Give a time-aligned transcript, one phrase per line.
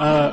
[0.00, 0.32] Äh,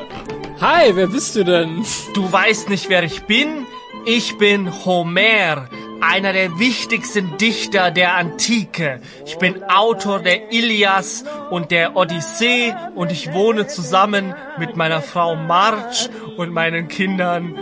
[0.62, 1.86] hi, wer bist du denn?
[2.14, 3.68] Du weißt nicht, wer ich bin?
[4.06, 5.68] Ich bin Homer,
[6.02, 9.02] einer der wichtigsten Dichter der Antike.
[9.26, 15.36] Ich bin Autor der Ilias und der Odyssee und ich wohne zusammen mit meiner Frau
[15.36, 17.56] Marge und meinen Kindern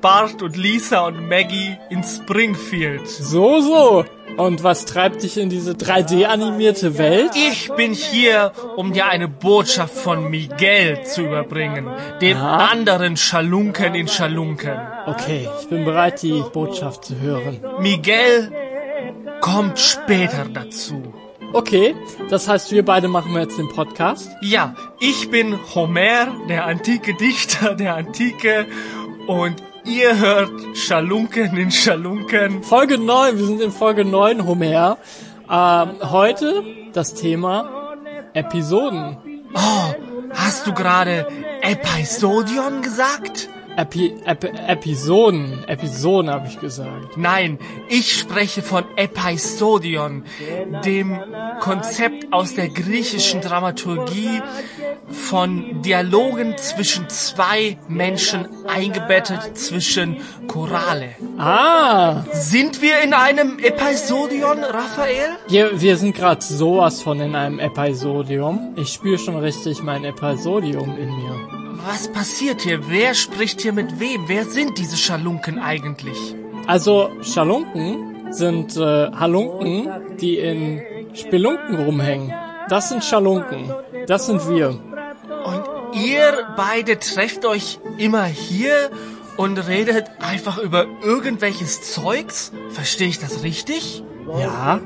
[0.00, 3.06] Bart und Lisa und Maggie in Springfield.
[3.06, 4.04] So, so.
[4.40, 7.32] Und was treibt dich in diese 3D-animierte Welt?
[7.34, 11.86] Ich bin hier, um dir eine Botschaft von Miguel zu überbringen,
[12.22, 12.56] dem Ja?
[12.56, 14.72] anderen Schalunken in Schalunken.
[15.04, 17.60] Okay, ich bin bereit, die Botschaft zu hören.
[17.80, 18.50] Miguel
[19.42, 21.12] kommt später dazu.
[21.52, 21.94] Okay,
[22.30, 24.30] das heißt, wir beide machen jetzt den Podcast.
[24.40, 28.64] Ja, ich bin Homer, der antike Dichter der Antike
[29.26, 32.62] und ihr hört Schalunken in Schalunken.
[32.62, 34.98] Folge 9, wir sind in Folge 9, Homer.
[35.50, 37.96] Ähm, heute das Thema
[38.34, 39.16] Episoden.
[39.54, 39.94] Oh,
[40.34, 41.26] hast du gerade
[41.62, 43.48] Episodion gesagt?
[43.80, 45.64] Epi, Epi, Episoden.
[45.66, 47.16] Episoden habe ich gesagt.
[47.16, 50.24] Nein, ich spreche von Episodion,
[50.84, 51.18] dem
[51.60, 54.42] Konzept aus der griechischen Dramaturgie
[55.10, 61.14] von Dialogen zwischen zwei Menschen eingebettet zwischen Chorale.
[61.38, 65.30] Ah, Sind wir in einem Episodion, Raphael?
[65.48, 68.74] wir, wir sind gerade sowas von in einem Episodium.
[68.76, 71.59] Ich spüre schon richtig mein Episodium in mir.
[71.86, 72.88] Was passiert hier?
[72.88, 74.28] Wer spricht hier mit wem?
[74.28, 76.34] Wer sind diese Schalunken eigentlich?
[76.66, 79.88] Also, Schalunken sind äh, Halunken,
[80.20, 80.82] die in
[81.14, 82.34] Spelunken rumhängen.
[82.68, 83.72] Das sind Schalunken.
[84.06, 84.68] Das sind wir.
[84.68, 88.90] Und ihr beide trefft euch immer hier
[89.36, 92.52] und redet einfach über irgendwelches Zeugs?
[92.70, 94.04] Verstehe ich das richtig?
[94.38, 94.80] Ja,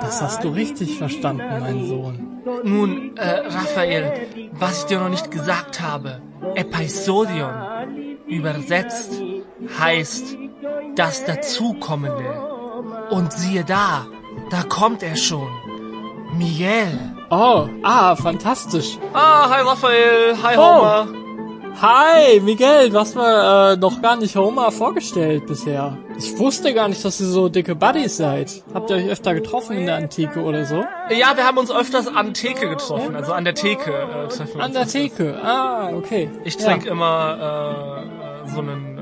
[0.00, 2.40] das hast du richtig verstanden, mein Sohn.
[2.62, 6.20] Nun, äh, Raphael, was ich dir noch nicht gesagt habe,
[6.54, 7.52] Episodion
[8.26, 9.20] übersetzt
[9.78, 10.36] heißt
[10.96, 12.24] das Dazukommende.
[13.10, 14.06] Und siehe da,
[14.50, 15.48] da kommt er schon.
[16.36, 16.98] Miguel.
[17.30, 18.98] Oh, ah, fantastisch.
[19.12, 20.62] Ah, hi Raphael, hi Oh.
[20.62, 21.06] Homer.
[21.82, 25.96] Hi, Miguel, du hast mir äh, noch gar nicht Homer vorgestellt bisher.
[26.16, 28.62] Ich wusste gar nicht, dass ihr so dicke Buddies seid.
[28.72, 30.84] Habt ihr euch öfter getroffen in der Antike oder so?
[31.10, 34.86] Ja, wir haben uns öfters an Theke getroffen, also an der Theke äh, An der.
[34.86, 35.38] Theke.
[35.42, 36.30] Ah, okay.
[36.44, 36.68] Ich Ja.
[36.68, 38.04] trinke immer
[38.44, 38.93] äh, äh, so einen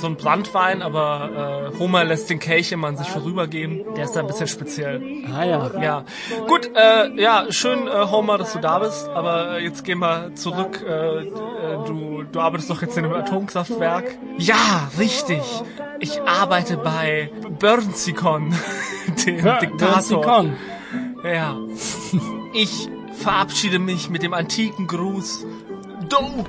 [0.00, 3.84] so einen Brandwein, aber äh, Homer lässt den Kelch immer an sich vorübergehen.
[3.96, 5.02] Der ist da ein bisschen speziell.
[5.34, 5.70] Ah ja.
[5.80, 6.04] Ja,
[6.46, 10.34] gut, äh, ja, schön, äh, Homer, dass du da bist, aber äh, jetzt gehen wir
[10.34, 10.84] zurück.
[10.86, 11.28] Äh, äh,
[11.86, 14.04] du, du arbeitest doch jetzt in einem Atomkraftwerk.
[14.38, 15.42] Ja, richtig.
[16.00, 18.54] Ich arbeite bei Burnsikon,
[19.26, 19.88] dem Ja, Diktator.
[20.22, 20.56] Bernsikon.
[21.24, 21.56] Ja.
[22.54, 25.44] Ich verabschiede mich mit dem antiken Gruß.
[26.08, 26.44] Do!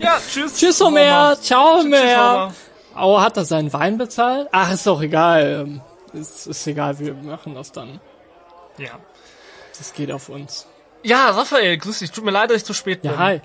[0.00, 0.54] Ja, tschüss.
[0.58, 1.36] Tschüss, Homer.
[1.40, 1.98] Ciao, Homer.
[1.98, 2.54] Homer.
[2.98, 4.48] Oh, hat er seinen Wein bezahlt?
[4.52, 5.64] Ach, ist doch egal.
[5.66, 5.80] Ähm,
[6.12, 8.00] Ist, ist egal, wir machen das dann.
[8.78, 8.90] Ja.
[9.76, 10.66] Das geht auf uns.
[11.02, 12.10] Ja, Raphael, grüß dich.
[12.10, 13.10] Tut mir leid, dass ich zu spät bin.
[13.12, 13.40] Ja, hi.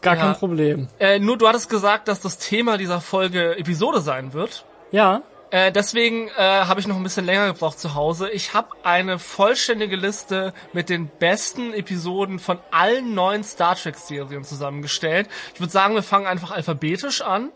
[0.00, 0.20] Gar Ja.
[0.22, 0.88] kein Problem.
[0.98, 4.64] Äh, nur du hattest gesagt, dass das Thema dieser Folge Episode sein wird.
[4.92, 5.22] Ja.
[5.52, 8.30] Äh, deswegen äh, habe ich noch ein bisschen länger gebraucht zu Hause.
[8.30, 14.44] Ich habe eine vollständige Liste mit den besten Episoden von allen neuen Star Trek Serien
[14.44, 15.28] zusammengestellt.
[15.52, 17.52] Ich würde sagen, wir fangen einfach alphabetisch an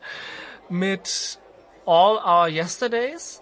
[0.68, 1.38] mit
[1.86, 3.40] All Our Yesterdays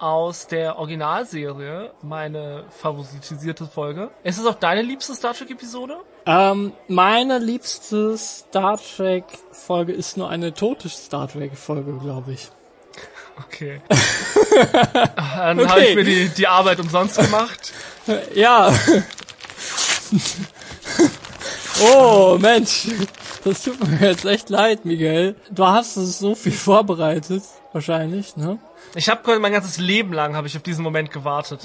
[0.00, 4.10] aus der Originalserie, meine favoritisierte Folge.
[4.24, 5.98] Ist es auch deine liebste Star Trek Episode?
[6.26, 12.50] Ähm, meine liebste Star Trek Folge ist nur eine tote Star Trek Folge, glaube ich.
[13.46, 13.80] Okay.
[15.36, 15.68] Dann Okay.
[15.68, 17.72] habe ich mir die, die Arbeit umsonst gemacht.
[18.34, 18.74] Ja.
[21.94, 22.88] oh, Mensch.
[23.44, 25.36] Das tut mir jetzt echt leid, Miguel.
[25.50, 27.42] Du hast es so viel vorbereitet,
[27.72, 28.58] wahrscheinlich, ne?
[28.94, 31.60] Ich habe mein ganzes Leben lang habe ich auf diesen Moment gewartet.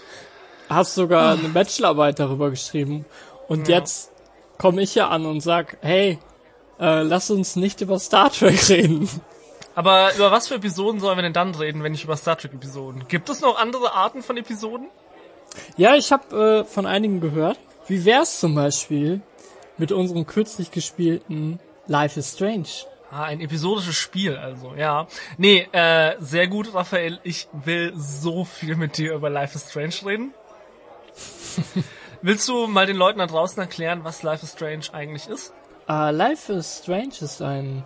[0.68, 3.04] Hast sogar eine Bachelorarbeit darüber geschrieben.
[3.48, 4.10] Und jetzt
[4.58, 6.18] komme ich hier an und sag, hey,
[6.80, 9.08] äh, lass uns nicht über Star Trek reden.
[9.74, 12.52] Aber über was für Episoden sollen wir denn dann reden, wenn nicht über Star Trek
[12.54, 13.06] Episoden?
[13.08, 14.88] Gibt es noch andere Arten von Episoden?
[15.76, 17.58] Ja, ich habe äh, von einigen gehört.
[17.86, 19.20] Wie wär's zum Beispiel
[19.78, 22.68] mit unserem kürzlich gespielten Life is Strange?
[23.10, 25.06] Ah, ein episodisches Spiel, also, ja.
[25.36, 27.18] Nee, äh, sehr gut, Raphael.
[27.24, 30.34] Ich will so viel mit dir über Life is Strange reden.
[32.22, 35.52] Willst du mal den Leuten da draußen erklären, was Life is Strange eigentlich ist?
[35.88, 37.84] Uh, Life is Strange ist ein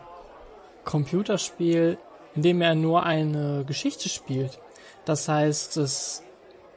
[0.86, 1.98] Computerspiel,
[2.34, 4.58] in dem er nur eine Geschichte spielt.
[5.04, 6.22] Das heißt, es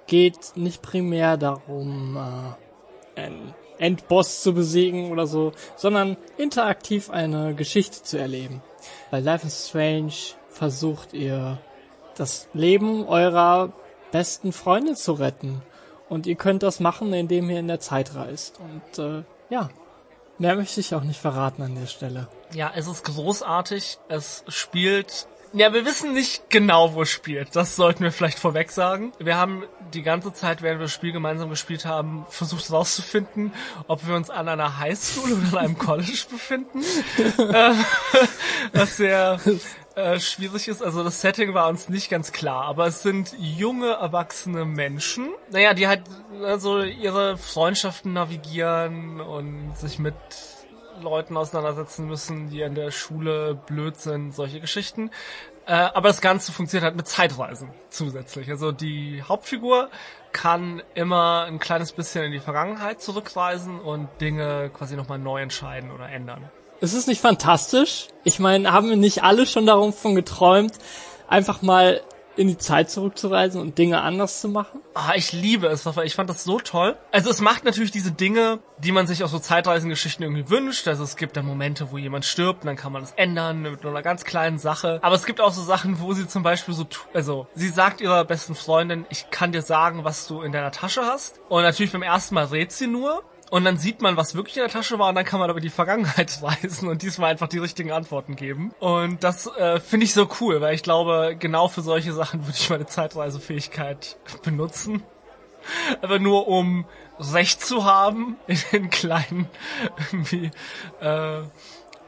[0.07, 8.03] geht nicht primär darum, äh, einen Endboss zu besiegen oder so, sondern interaktiv eine Geschichte
[8.03, 8.61] zu erleben.
[9.11, 10.13] Bei Life is Strange
[10.49, 11.59] versucht ihr
[12.15, 13.71] das Leben eurer
[14.11, 15.61] besten Freunde zu retten.
[16.09, 18.59] Und ihr könnt das machen, indem ihr in der Zeit reist.
[18.59, 19.69] Und äh, ja,
[20.39, 22.27] mehr möchte ich auch nicht verraten an der Stelle.
[22.53, 23.99] Ja, es ist großartig.
[24.07, 27.55] Es spielt ja, wir wissen nicht genau, wo es spielt.
[27.55, 29.13] Das sollten wir vielleicht vorweg sagen.
[29.17, 29.63] Wir haben
[29.95, 33.51] die ganze Zeit, während wir das Spiel gemeinsam gespielt haben, versucht herauszufinden,
[33.87, 36.83] ob wir uns an einer Highschool oder an einem College befinden.
[38.73, 39.39] Was sehr
[39.95, 40.81] äh, schwierig ist.
[40.81, 45.29] Also das Setting war uns nicht ganz klar, aber es sind junge, erwachsene Menschen.
[45.51, 46.03] Naja, die halt
[46.43, 50.15] also ihre Freundschaften navigieren und sich mit
[51.01, 55.11] Leuten auseinandersetzen müssen, die in der Schule blöd sind, solche Geschichten.
[55.65, 58.49] Äh, aber das Ganze funktioniert halt mit Zeitreisen zusätzlich.
[58.49, 59.89] Also die Hauptfigur
[60.31, 65.91] kann immer ein kleines bisschen in die Vergangenheit zurückreisen und Dinge quasi nochmal neu entscheiden
[65.91, 66.49] oder ändern.
[66.81, 68.07] Ist es nicht fantastisch?
[68.23, 70.73] Ich meine, haben wir nicht alle schon davon geträumt,
[71.27, 72.01] einfach mal
[72.37, 74.79] in die Zeit zurückzureisen und Dinge anders zu machen?
[74.93, 76.07] Ah, ich liebe es, Rafael.
[76.07, 76.95] Ich fand das so toll.
[77.11, 80.87] Also es macht natürlich diese Dinge, die man sich aus so Zeitreisengeschichten irgendwie wünscht.
[80.87, 83.85] Also es gibt da Momente, wo jemand stirbt und dann kann man das ändern mit
[83.85, 84.99] einer ganz kleinen Sache.
[85.01, 88.23] Aber es gibt auch so Sachen, wo sie zum Beispiel so, also sie sagt ihrer
[88.23, 91.41] besten Freundin, ich kann dir sagen, was du in deiner Tasche hast.
[91.49, 93.21] Und natürlich beim ersten Mal redet sie nur.
[93.49, 95.59] Und dann sieht man, was wirklich in der Tasche war und dann kann man aber
[95.59, 98.73] die Vergangenheit reisen und diesmal einfach die richtigen Antworten geben.
[98.79, 102.57] Und das äh, finde ich so cool, weil ich glaube, genau für solche Sachen würde
[102.57, 105.03] ich meine Zeitreisefähigkeit benutzen.
[106.01, 106.85] Aber nur um
[107.19, 109.49] Recht zu haben in den kleinen
[110.11, 110.51] irgendwie
[111.01, 111.41] äh,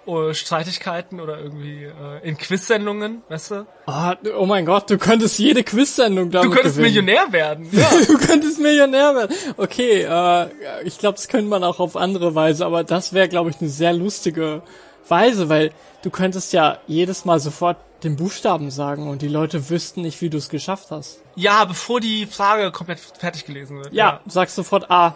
[0.06, 3.68] oh, Streitigkeiten oder irgendwie äh, in Quiz-Sendungen, weißt du?
[3.88, 7.06] Oh, oh mein Gott, du könntest jede Quiz-Sendung damit Du könntest gewinnen.
[7.06, 7.70] Millionär werden.
[7.72, 7.90] Ja.
[8.08, 9.36] du könntest Millionär werden.
[9.58, 10.50] Okay, äh,
[10.84, 13.70] ich glaube, das könnte man auch auf andere Weise, aber das wäre, glaube ich, eine
[13.70, 14.62] sehr lustige
[15.08, 15.72] Weise, weil
[16.04, 20.30] du könntest ja jedes Mal sofort den Buchstaben sagen und die Leute wüssten nicht, wie
[20.32, 21.22] du es geschafft hast.
[21.36, 23.94] ja, bevor die Frage komplett fertig gelesen wird.
[23.94, 25.16] Ja, sagst sofort A,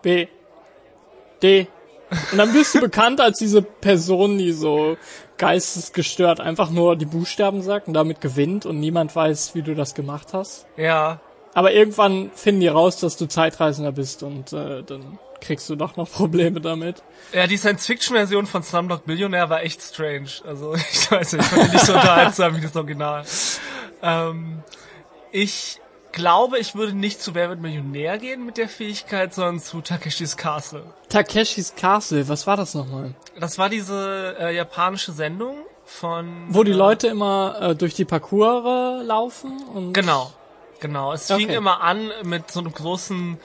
[0.00, 0.28] B,
[1.42, 1.66] D.
[2.30, 4.96] Und dann bist du bekannt als diese Person, die so
[5.38, 9.94] geistesgestört einfach nur die Buchstaben sagt und damit gewinnt und niemand weiß, wie du das
[9.94, 10.66] gemacht hast.
[10.76, 11.20] Ja,
[11.54, 15.96] Aber irgendwann finden die raus, dass du Zeitreisender bist und äh, dann kriegst du doch
[15.96, 17.02] noch Probleme damit.
[17.32, 20.30] Ja, die Science-Fiction-Version von Slumdog Billionaire war echt strange.
[20.46, 23.24] Also ich weiß nicht, ich fand die nicht so unterhaltsam wie das Original.
[24.02, 24.62] Ähm,
[25.32, 25.80] ich
[26.12, 30.36] glaube, ich würde nicht zu Wer wird Millionär gehen mit der Fähigkeit, sondern zu Takeshis
[30.36, 30.84] Castle.
[31.08, 33.14] Takeshis Castle, was war das nochmal?
[33.38, 36.46] Das war diese äh, japanische Sendung von...
[36.48, 40.32] Wo die äh, Leute immer äh, durch die Parcours laufen und Genau,
[40.80, 41.12] genau.
[41.12, 41.56] Es fing Okay.
[41.56, 43.38] immer an mit so einem großen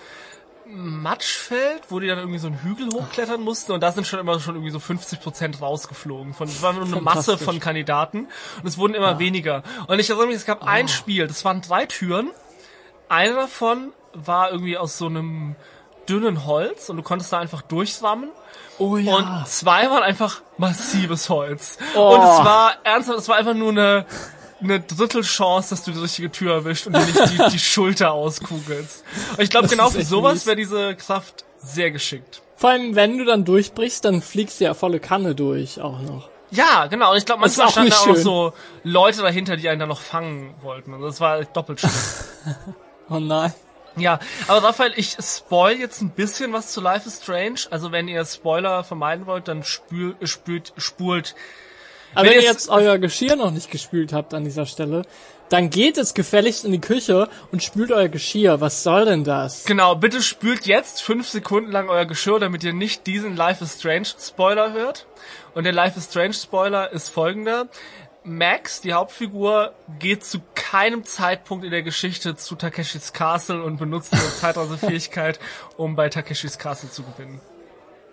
[0.70, 4.40] Matschfeld, wo die dann irgendwie so einen Hügel hochklettern mussten und da sind schon immer
[4.40, 6.34] schon irgendwie so 50 Prozent rausgeflogen.
[6.34, 8.28] Von, es war nur eine Masse von Kandidaten
[8.62, 9.64] und es wurden immer weniger.
[9.88, 12.32] Und ich erinnere mich, es gab ein Spiel, das waren drei Türen.
[13.10, 15.56] Eine davon war irgendwie aus so einem
[16.10, 18.30] dünnen Holz und du konntest da einfach durchrammen.
[18.80, 19.16] Oh ja.
[19.16, 21.78] Und zwei waren einfach massives Holz.
[21.96, 22.16] Oh.
[22.16, 24.06] Und es war ernsthaft, es war einfach nur eine,
[24.62, 29.04] eine Drittelchance, dass du die richtige Tür erwischt und dir nicht die, die Schulter auskugelst.
[29.32, 32.42] Und ich glaube, genau für sowas wäre diese Kraft sehr geschickt.
[32.56, 36.30] Vor allem, wenn du dann durchbrichst, dann fliegst du ja volle Kanne durch auch noch.
[36.50, 37.12] Ja, genau.
[37.12, 40.00] Und ich glaube, manchmal standen da auch noch so Leute dahinter, die einen dann noch
[40.00, 40.94] fangen wollten.
[40.94, 42.56] Und das war doppelt schlimm.
[43.10, 43.54] Oh nein.
[43.96, 47.62] Ja, aber Raphael, ich spoil jetzt ein bisschen was zu Life is Strange.
[47.72, 51.34] Also wenn ihr Spoiler vermeiden wollt, dann spül, spült, spult.
[52.14, 55.02] Aber Wenn wenn ihr jetzt euer Geschirr noch nicht gespült habt an dieser Stelle,
[55.50, 58.60] dann geht es gefälligst in die Küche und spült euer Geschirr.
[58.62, 59.66] Was soll denn das?
[59.66, 63.80] Genau, bitte spült jetzt fünf Sekunden lang euer Geschirr, damit ihr nicht diesen Life is
[63.80, 65.08] Strange Spoiler hört.
[65.54, 67.68] Und der Life is Strange Spoiler ist folgender.
[68.28, 74.14] Max, die Hauptfigur, geht zu keinem Zeitpunkt in der Geschichte zu Takeshis Castle und benutzt
[74.14, 75.40] ihre Zeitreisefähigkeit,
[75.78, 77.40] um bei Takeshis Castle zu gewinnen.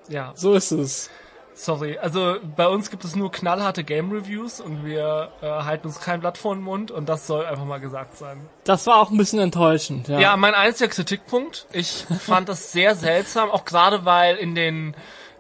[0.09, 1.11] Ja, So ist es.
[1.55, 1.99] sorry.
[1.99, 6.21] Also bei uns gibt es nur knallharte Game Reviews und wir äh, halten uns kein
[6.21, 8.49] Blatt vor den Mund und das soll einfach mal gesagt sein.
[8.65, 10.19] Das war auch ein bisschen enttäuschend, ja.
[10.21, 11.67] Ja, mein einziger Kritikpunkt.
[11.73, 14.95] Ich fand das sehr seltsam, auch gerade weil in den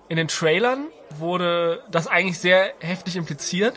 [0.08, 0.88] in den Trailern
[1.18, 3.74] wurde das eigentlich sehr heftig impliziert.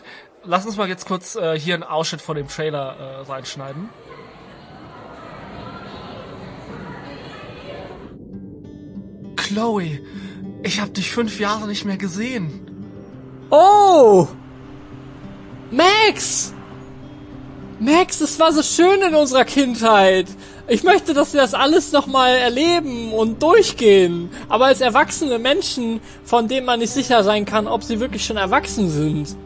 [0.50, 3.90] Lass uns mal jetzt kurz äh, hier einen Ausschnitt von dem Trailer äh, reinschneiden.
[9.36, 10.00] Chloe,
[10.62, 12.66] ich habe dich fünf Jahre nicht mehr gesehen.
[13.50, 14.26] Oh!
[15.70, 16.54] Max!
[17.78, 20.28] Max, es war so schön in unserer Kindheit.
[20.66, 24.30] Ich möchte, dass wir das alles nochmal erleben und durchgehen.
[24.48, 28.38] Aber als erwachsene Menschen, von denen man nicht sicher sein kann, ob sie wirklich schon
[28.38, 29.36] erwachsen sind.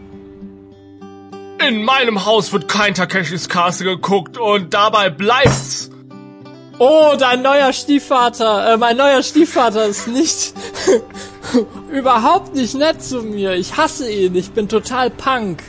[1.68, 5.90] In meinem Haus wird kein Takeshis Castle geguckt und dabei bleibt's.
[6.78, 10.54] Oh, dein neuer Stiefvater, äh, mein neuer Stiefvater ist nicht,
[11.92, 13.54] überhaupt nicht nett zu mir.
[13.54, 15.62] Ich hasse ihn, ich bin total Punk.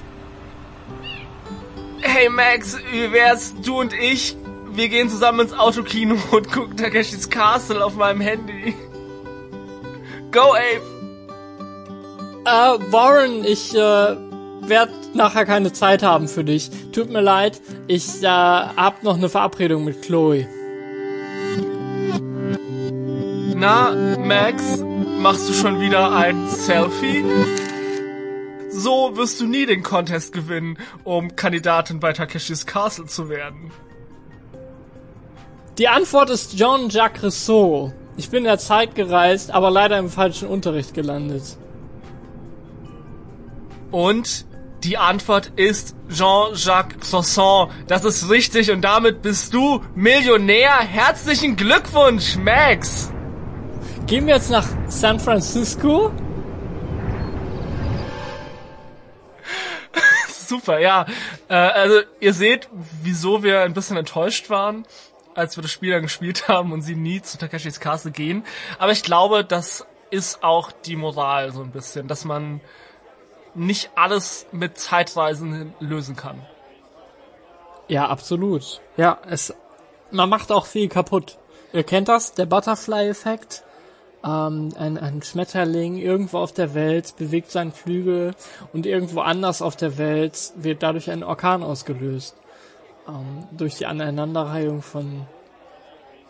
[2.02, 4.36] Hey Max, wie wär's du und ich?
[4.72, 8.74] Wir gehen zusammen ins Autokino und gucken Takeshis Castle auf meinem Handy.
[10.32, 10.82] Go, Abe!
[12.46, 14.16] Äh, Warren, ich, äh,
[14.68, 16.70] werd nachher keine Zeit haben für dich.
[16.92, 20.48] Tut mir leid, ich, äh, hab noch eine Verabredung mit Chloe.
[23.56, 24.80] Na, Max,
[25.20, 27.24] machst du schon wieder ein Selfie?
[28.70, 33.72] So wirst du nie den Contest gewinnen, um Kandidatin bei Takeshis Castle zu werden.
[35.78, 37.94] Die Antwort ist John Jacques Rousseau.
[38.18, 41.58] Ich bin in der Zeit gereist, aber leider im falschen Unterricht gelandet.
[43.92, 44.46] Und
[44.84, 47.70] die Antwort ist Jean-Jacques Closson.
[47.88, 50.80] Das ist richtig und damit bist du Millionär.
[50.80, 53.12] Herzlichen Glückwunsch, Max!
[54.08, 56.12] Gehen wir jetzt nach San Francisco?
[60.28, 61.06] Super, ja.
[61.48, 62.68] Äh, also ihr seht,
[63.02, 64.86] wieso wir ein bisschen enttäuscht waren,
[65.34, 68.44] als wir das Spiel dann gespielt haben und sie nie zu Takeshis Castle gehen.
[68.80, 72.60] Aber ich glaube, das ist auch die Moral so ein bisschen, dass man
[73.56, 76.42] nicht alles mit Zeitreisen lösen kann.
[77.88, 78.82] Ja, absolut.
[78.98, 79.54] Ja, es,
[80.12, 81.38] man macht auch viel kaputt.
[81.74, 83.64] Ihr kennt das, der Butterfly-Effekt.
[84.24, 88.36] Ähm, ein, ein Schmetterling irgendwo auf der Welt bewegt seinen Flügel
[88.72, 92.36] und irgendwo anders auf der Welt wird dadurch ein Orkan ausgelöst.
[93.08, 95.28] Ähm, durch die Aneinanderreihung von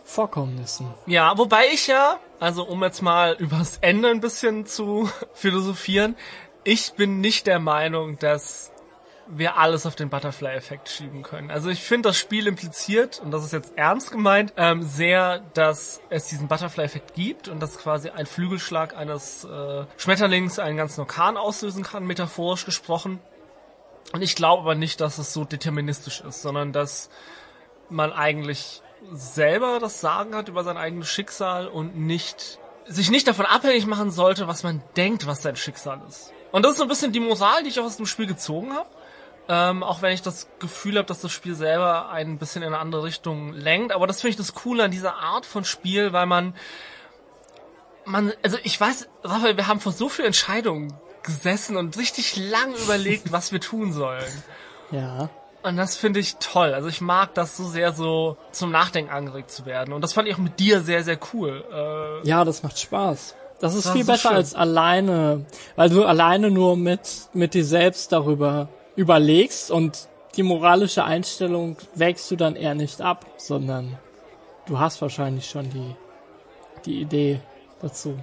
[0.02, 0.92] Vorkommnissen.
[1.06, 6.16] Ja, wobei ich ja, also um jetzt mal übers Ende ein bisschen zu philosophieren,
[6.64, 8.72] ich bin nicht der Meinung, dass
[9.26, 11.50] wir alles auf den Butterfly-Effekt schieben können.
[11.50, 16.00] Also ich finde, das Spiel impliziert, und das ist jetzt ernst gemeint, ähm, sehr, dass
[16.10, 21.36] es diesen Butterfly-Effekt gibt und dass quasi ein Flügelschlag eines äh, Schmetterlings einen ganzen Orkan
[21.36, 23.18] auslösen kann, metaphorisch gesprochen.
[24.12, 27.08] Und ich glaube aber nicht, dass es so deterministisch ist, sondern dass
[27.88, 33.46] man eigentlich selber das Sagen hat über sein eigenes Schicksal und nicht sich nicht davon
[33.46, 36.34] abhängig machen sollte, was man denkt, was sein Schicksal ist.
[36.54, 38.74] Und das ist so ein bisschen die Moral, die ich auch aus dem Spiel gezogen
[38.74, 38.88] habe.
[39.48, 42.78] Ähm, auch wenn ich das Gefühl habe, dass das Spiel selber ein bisschen in eine
[42.78, 43.90] andere Richtung lenkt.
[43.90, 46.54] Aber das finde ich das Coole an dieser Art von Spiel, weil man,
[48.04, 50.94] man, also ich weiß, Raphael, wir haben vor so vielen Entscheidungen
[51.24, 54.44] gesessen und richtig lang überlegt, was wir tun sollen.
[54.92, 55.30] Ja.
[55.64, 56.72] Und das finde ich toll.
[56.72, 59.92] Also ich mag das so sehr, so zum Nachdenken angeregt zu werden.
[59.92, 61.64] Und das fand ich auch mit dir sehr, sehr cool.
[62.22, 63.34] Äh, ja, das macht Spaß.
[63.64, 64.36] Das ist das viel ist besser schön.
[64.36, 70.06] als alleine, weil du alleine nur mit, mit dir selbst darüber überlegst und
[70.36, 73.96] die moralische Einstellung wägst du dann eher nicht ab, sondern
[74.66, 75.96] du hast wahrscheinlich schon die,
[76.84, 77.40] die Idee
[77.80, 78.18] dazu.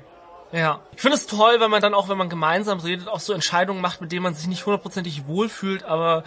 [0.51, 3.33] Ja, ich finde es toll, wenn man dann auch, wenn man gemeinsam redet, auch so
[3.33, 6.23] Entscheidungen macht, mit denen man sich nicht hundertprozentig wohlfühlt, aber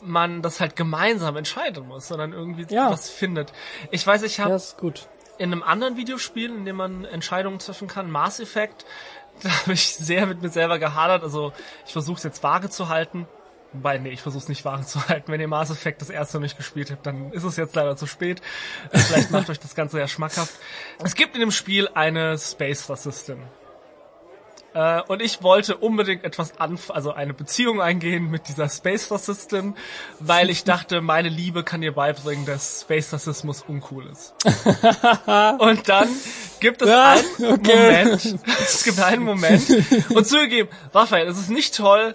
[0.00, 2.90] man das halt gemeinsam entscheiden muss, sondern irgendwie ja.
[2.90, 3.52] was findet.
[3.92, 4.58] Ich weiß, ich habe ja,
[5.38, 8.84] in einem anderen Videospiel, in dem man Entscheidungen treffen kann, Mass Effect,
[9.42, 11.22] da habe ich sehr mit mir selber gehadert.
[11.22, 11.52] Also
[11.86, 13.26] ich versuche es jetzt vage zu halten.
[13.72, 15.30] Wobei, nee, ich versuche es nicht wahr zu halten.
[15.30, 17.96] Wenn ihr Mass Effect das erste noch nicht gespielt habt, dann ist es jetzt leider
[17.96, 18.40] zu spät.
[18.90, 20.54] Vielleicht macht euch das Ganze ja schmackhaft.
[21.02, 23.42] Es gibt in dem Spiel eine Space Rassistin.
[24.74, 29.74] Äh, und ich wollte unbedingt etwas anf also eine Beziehung eingehen mit dieser Space Rassistin,
[30.20, 34.34] weil ich dachte, meine Liebe kann ihr beibringen, dass Space Rassismus uncool ist.
[35.58, 36.08] und dann
[36.60, 37.76] gibt es ja, einen okay.
[37.76, 39.62] Moment, es gibt einen Moment
[40.10, 42.14] und zugegeben, Raphael, es ist nicht toll,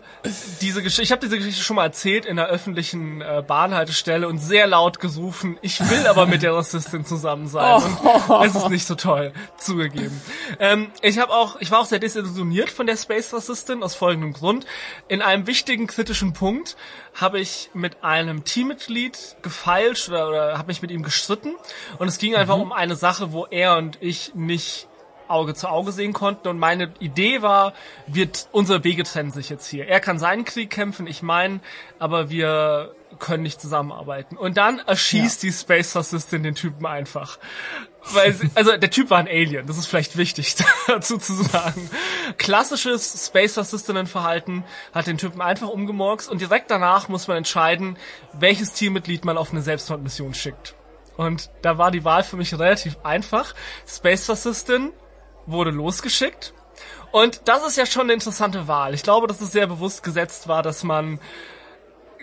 [0.61, 4.39] diese Geschichte, ich habe diese Geschichte schon mal erzählt in der öffentlichen äh, Bahnhaltestelle und
[4.39, 7.81] sehr laut gerufen, ich will aber mit der Rassistin zusammen sein.
[8.03, 8.33] Oh.
[8.33, 10.21] Und es ist nicht so toll, zugegeben.
[10.59, 14.33] Ähm, ich habe auch, ich war auch sehr desillusioniert von der Space Rassistin aus folgendem
[14.33, 14.65] Grund.
[15.07, 16.75] In einem wichtigen kritischen Punkt
[17.13, 21.55] habe ich mit einem Teammitglied gefeilscht oder, oder habe mich mit ihm gestritten
[21.99, 22.63] und es ging einfach mhm.
[22.63, 24.87] um eine Sache, wo er und ich nicht
[25.33, 26.47] Auge zu Auge sehen konnten.
[26.47, 27.73] Und meine Idee war,
[28.07, 29.87] wird unsere Wege trennen sich jetzt hier.
[29.87, 31.61] Er kann seinen Krieg kämpfen, ich meinen,
[31.99, 34.37] aber wir können nicht zusammenarbeiten.
[34.37, 35.49] Und dann erschießt ja.
[35.49, 37.37] die Space Assistant den Typen einfach.
[38.11, 40.55] Weil, sie, also der Typ war ein Alien, das ist vielleicht wichtig
[40.87, 41.89] dazu zu sagen.
[42.37, 47.97] Klassisches Space Assistant Verhalten hat den Typen einfach umgemorxt und direkt danach muss man entscheiden,
[48.33, 50.75] welches Teammitglied man auf eine Selbstmordmission schickt.
[51.15, 53.53] Und da war die Wahl für mich relativ einfach.
[53.87, 54.93] Space Assistant
[55.45, 56.53] wurde losgeschickt.
[57.11, 58.93] Und das ist ja schon eine interessante Wahl.
[58.93, 61.19] Ich glaube, dass es sehr bewusst gesetzt war, dass man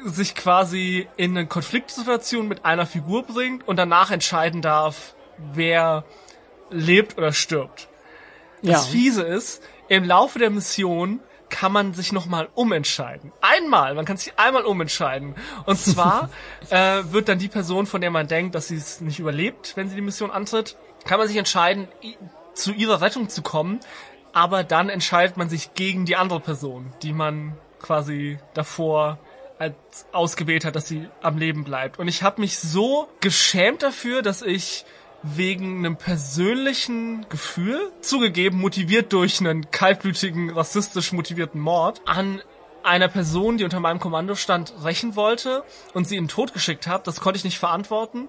[0.05, 6.05] sich quasi in eine Konfliktsituation mit einer Figur bringt und danach entscheiden darf, wer
[6.71, 7.89] lebt oder stirbt.
[8.63, 8.73] Ja.
[8.73, 13.33] Das Fiese ist, im Laufe der Mission kann man sich nochmal umentscheiden.
[13.41, 15.35] Einmal, man kann sich einmal umentscheiden.
[15.67, 16.31] Und zwar
[16.71, 19.89] äh, wird dann die Person, von der man denkt, dass sie es nicht überlebt, wenn
[19.89, 21.89] sie die Mission antritt, kann man sich entscheiden,
[22.55, 23.81] zu ihrer Rettung zu kommen,
[24.33, 29.19] aber dann entscheidet man sich gegen die andere Person, die man quasi davor
[29.59, 29.75] als
[30.13, 31.99] ausgewählt hat, dass sie am Leben bleibt.
[31.99, 34.87] Und ich habe mich so geschämt dafür, dass ich
[35.23, 42.41] wegen einem persönlichen Gefühl, zugegeben motiviert durch einen kaltblütigen, rassistisch motivierten Mord, an
[42.83, 46.87] einer Person, die unter meinem Kommando stand, rächen wollte und sie in den Tod geschickt
[46.87, 47.03] habe.
[47.05, 48.29] Das konnte ich nicht verantworten.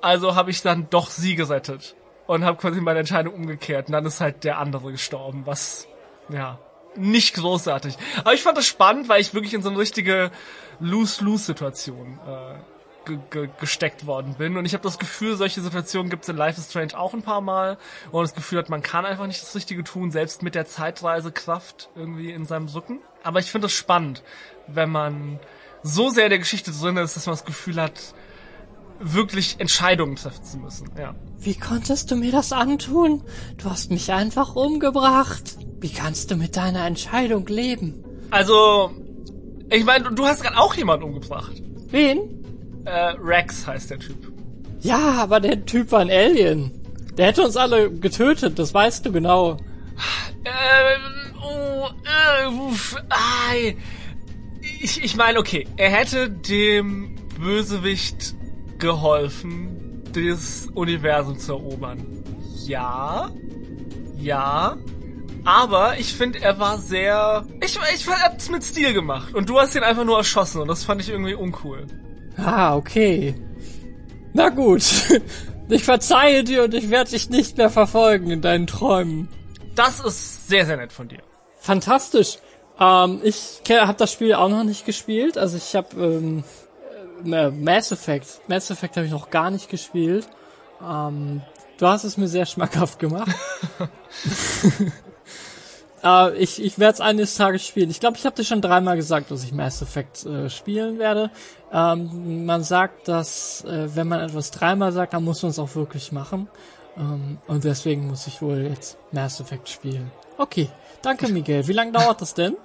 [0.00, 1.94] Also habe ich dann doch sie gerettet
[2.28, 3.88] und habe quasi meine Entscheidung umgekehrt.
[3.88, 5.88] Und dann ist halt der andere gestorben, was
[6.28, 6.58] ja
[6.94, 7.96] nicht großartig.
[8.20, 10.30] Aber ich fand das spannend, weil ich wirklich in so eine richtige
[10.78, 14.58] Lose-Lose-Situation äh, ge ge gesteckt worden bin.
[14.58, 17.22] Und ich habe das Gefühl, solche Situationen gibt es in Life is Strange auch ein
[17.22, 17.78] paar Mal,
[18.12, 21.88] man das Gefühl hat, man kann einfach nicht das Richtige tun, selbst mit der Zeitreisekraft
[21.96, 23.00] irgendwie in seinem Rücken.
[23.22, 24.22] Aber ich finde es spannend,
[24.66, 25.40] wenn man
[25.82, 28.12] so sehr in der Geschichte drin ist, dass man das Gefühl hat,
[29.00, 30.90] wirklich Entscheidungen treffen zu müssen.
[30.98, 31.14] Ja.
[31.38, 33.22] Wie konntest du mir das antun?
[33.56, 35.56] Du hast mich einfach umgebracht.
[35.80, 38.04] Wie kannst du mit deiner Entscheidung leben?
[38.30, 38.90] Also,
[39.70, 41.62] ich meine, du hast gerade auch jemanden umgebracht.
[41.90, 42.18] Wen?
[42.84, 44.32] Äh, Rex heißt der Typ.
[44.80, 46.72] Ja, aber der Typ war ein Alien.
[47.16, 49.56] Der hätte uns alle getötet, das weißt du genau.
[50.44, 53.76] Ähm, oh, äh, uff, ai.
[54.80, 58.34] Ich, ich meine, okay, er hätte dem Bösewicht
[58.78, 62.24] geholfen, das Universum zu erobern.
[62.66, 63.30] Ja,
[64.16, 64.76] ja,
[65.44, 67.46] aber ich finde, er war sehr.
[67.62, 69.34] Ich, ich hat's mit Stil gemacht.
[69.34, 71.86] Und du hast ihn einfach nur erschossen und das fand ich irgendwie uncool.
[72.36, 73.34] Ah, okay.
[74.34, 74.82] Na gut.
[75.70, 79.28] Ich verzeihe dir und ich werde dich nicht mehr verfolgen in deinen Träumen.
[79.74, 81.18] Das ist sehr, sehr nett von dir.
[81.58, 82.38] Fantastisch.
[82.80, 85.36] Ähm, ich habe das Spiel auch noch nicht gespielt.
[85.36, 86.42] Also ich habe ähm, äh,
[87.24, 88.40] Mass Effect.
[88.48, 90.28] Mass Effect habe ich noch gar nicht gespielt.
[90.82, 91.42] Ähm,
[91.78, 93.34] du hast es mir sehr schmackhaft gemacht.
[96.02, 97.90] Äh, ich ich werde es eines Tages spielen.
[97.90, 101.30] Ich glaube, ich habe dir schon dreimal gesagt, dass ich Mass Effect äh, spielen werde.
[101.72, 105.74] Ähm, man sagt, dass äh, wenn man etwas dreimal sagt, dann muss man es auch
[105.74, 106.48] wirklich machen.
[106.96, 110.10] Ähm, und deswegen muss ich wohl jetzt Mass Effect spielen.
[110.36, 110.68] Okay,
[111.02, 111.66] danke Miguel.
[111.66, 112.56] Wie lange dauert das denn?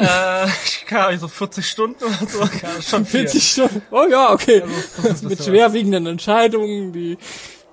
[0.00, 0.46] Äh,
[0.86, 2.40] keine so 40 Stunden oder so.
[2.62, 3.82] Ja, schon 40 Stunden.
[3.90, 4.62] Oh ja, okay.
[5.02, 7.18] Also, Mit schwerwiegenden Entscheidungen, die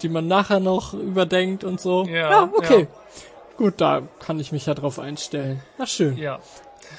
[0.01, 2.05] die man nachher noch überdenkt und so.
[2.05, 2.81] Ja, ja okay.
[2.81, 2.87] Ja.
[3.57, 5.61] Gut, da kann ich mich ja drauf einstellen.
[5.77, 6.17] Na schön.
[6.17, 6.39] Ja.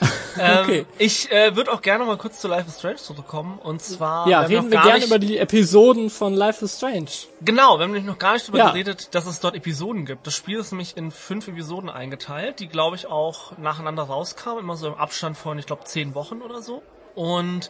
[0.34, 0.78] okay.
[0.80, 3.58] Ähm, ich äh, würde auch gerne mal kurz zu Life is Strange zurückkommen.
[3.58, 4.28] Und zwar.
[4.28, 7.10] Ja, reden wir gerne über die Episoden von Life is Strange.
[7.40, 8.70] Genau, wir haben nämlich noch gar nicht darüber ja.
[8.70, 10.26] geredet, dass es dort Episoden gibt.
[10.26, 14.76] Das Spiel ist nämlich in fünf Episoden eingeteilt, die, glaube ich, auch nacheinander rauskamen, immer
[14.76, 16.82] so im Abstand von, ich glaube, zehn Wochen oder so.
[17.14, 17.66] Und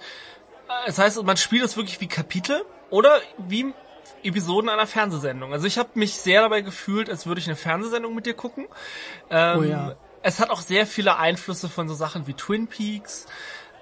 [0.68, 3.72] äh, das heißt, man spielt es wirklich wie Kapitel oder wie
[4.22, 5.52] Episoden einer Fernsehsendung.
[5.52, 8.66] Also ich habe mich sehr dabei gefühlt, als würde ich eine Fernsehsendung mit dir gucken.
[9.30, 9.96] Ähm, oh ja.
[10.22, 13.26] Es hat auch sehr viele Einflüsse von so Sachen wie Twin Peaks.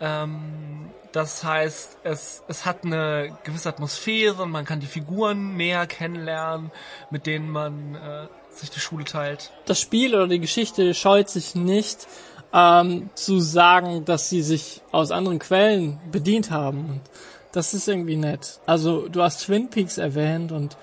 [0.01, 6.71] Ähm, das heißt, es, es hat eine gewisse Atmosphäre, man kann die Figuren näher kennenlernen,
[7.11, 9.53] mit denen man äh, sich die Schule teilt.
[9.65, 12.07] Das Spiel oder die Geschichte scheut sich nicht,
[12.53, 16.87] ähm, zu sagen, dass sie sich aus anderen Quellen bedient haben.
[16.91, 17.01] Und
[17.53, 18.61] das ist irgendwie nett.
[18.67, 20.77] Also du hast Twin Peaks erwähnt und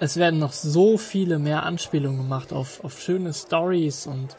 [0.00, 4.36] es werden noch so viele mehr Anspielungen gemacht auf, auf schöne Stories und,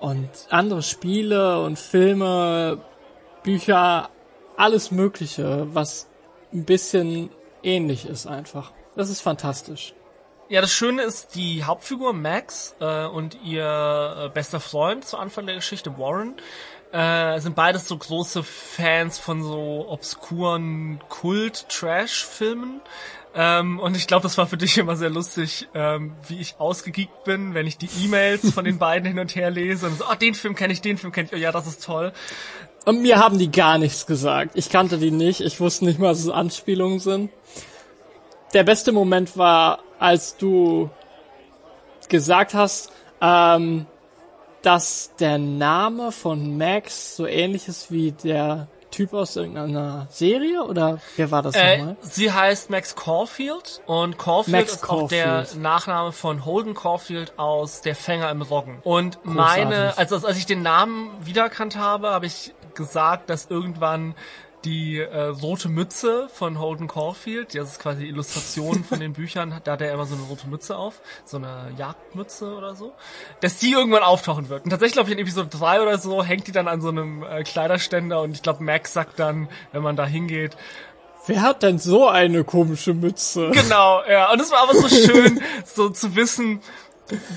[0.00, 2.80] und andere Spiele und Filme,
[3.42, 4.10] Bücher,
[4.56, 6.08] alles Mögliche, was
[6.52, 7.30] ein bisschen
[7.62, 8.72] ähnlich ist einfach.
[8.96, 9.94] Das ist fantastisch.
[10.48, 15.44] Ja, das Schöne ist, die Hauptfigur Max äh, und ihr äh, bester Freund zu Anfang
[15.44, 16.36] der Geschichte Warren
[16.90, 22.80] äh, sind beides so große Fans von so obskuren Kult-Trash-Filmen.
[23.34, 27.24] Ähm, und ich glaube, das war für dich immer sehr lustig, ähm, wie ich ausgegeekt
[27.24, 30.14] bin, wenn ich die E-Mails von den beiden hin und her lese und so, oh,
[30.14, 32.12] den Film kenne ich, den Film kenne ich, oh ja, das ist toll.
[32.84, 34.52] Und mir haben die gar nichts gesagt.
[34.54, 37.30] Ich kannte die nicht, ich wusste nicht mal, dass es Anspielungen sind.
[38.54, 40.88] Der beste Moment war, als du
[42.08, 43.86] gesagt hast, ähm,
[44.62, 50.98] dass der Name von Max so ähnlich ist wie der Typ aus irgendeiner Serie oder
[51.16, 51.96] wer war das Äh, nochmal?
[52.00, 55.62] sie heißt Max Caulfield und Caulfield Max ist auch der Caulfield.
[55.62, 58.78] Nachname von Holden Caulfield aus Der Fänger im Roggen.
[58.84, 64.14] Und meine, also als ich den Namen wiedererkannt habe, habe ich gesagt, dass irgendwann
[64.68, 69.58] die äh, rote Mütze von Holden Caulfield, das ist quasi die Illustration von den Büchern,
[69.64, 72.92] da hat er immer so eine rote Mütze auf, so eine Jagdmütze oder so,
[73.40, 74.64] dass die irgendwann auftauchen wird.
[74.64, 77.22] Und tatsächlich, glaube ich, in Episode 3 oder so hängt die dann an so einem
[77.22, 80.56] äh, Kleiderständer und ich glaube, Max sagt dann, wenn man da hingeht,
[81.26, 83.50] Wer hat denn so eine komische Mütze?
[83.50, 84.32] Genau, ja.
[84.32, 86.62] Und es war aber so schön, so zu wissen,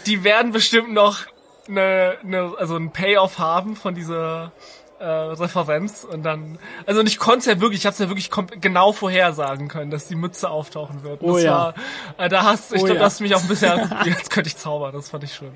[0.05, 1.25] die werden bestimmt noch
[1.67, 4.53] eine, eine also ein Payoff haben von dieser
[5.01, 8.09] äh, Referenz und dann, also und ich konnte es ja wirklich, ich habe es ja
[8.09, 8.29] wirklich
[8.61, 11.21] genau vorhersagen können, dass die Mütze auftauchen wird.
[11.21, 11.51] Und Oh das ja.
[11.51, 11.73] war,
[12.17, 12.99] äh, da hast, ich Oh glaube, ja.
[12.99, 15.51] da hast du mich auch ein bisschen, jetzt könnte ich zaubern, das fand ich schön.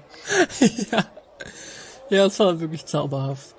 [2.09, 3.55] Ja, es war wirklich zauberhaft.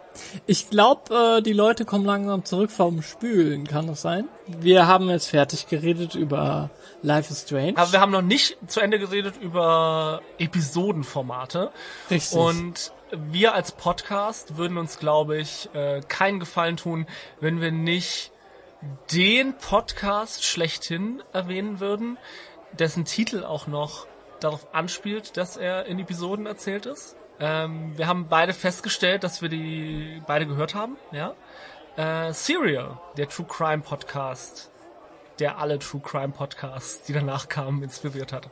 [0.46, 4.27] Ich glaube, äh, die Leute kommen langsam zurück vom Spülen, kann das sein?
[4.46, 6.70] Wir haben jetzt fertig geredet über
[7.03, 7.75] Life is Strange.
[7.77, 11.70] Aber wir haben noch nicht zu Ende geredet über Episodenformate.
[12.11, 12.38] Richtig.
[12.38, 17.07] Und wir als Podcast würden uns, glaube ich, äh, keinen Gefallen tun,
[17.40, 18.33] wenn wir nicht
[19.12, 22.19] den Podcast schlechthin erwähnen würden,
[22.73, 24.07] dessen Titel auch noch
[24.40, 27.16] darauf anspielt, dass er in Episoden erzählt ist.
[27.38, 31.35] Ähm, wir haben beide festgestellt, dass wir die beide gehört haben, ja.
[31.97, 34.71] Äh, Serial, der True Crime Podcast,
[35.38, 38.49] der alle True Crime Podcasts, die danach kamen, inspiriert hat.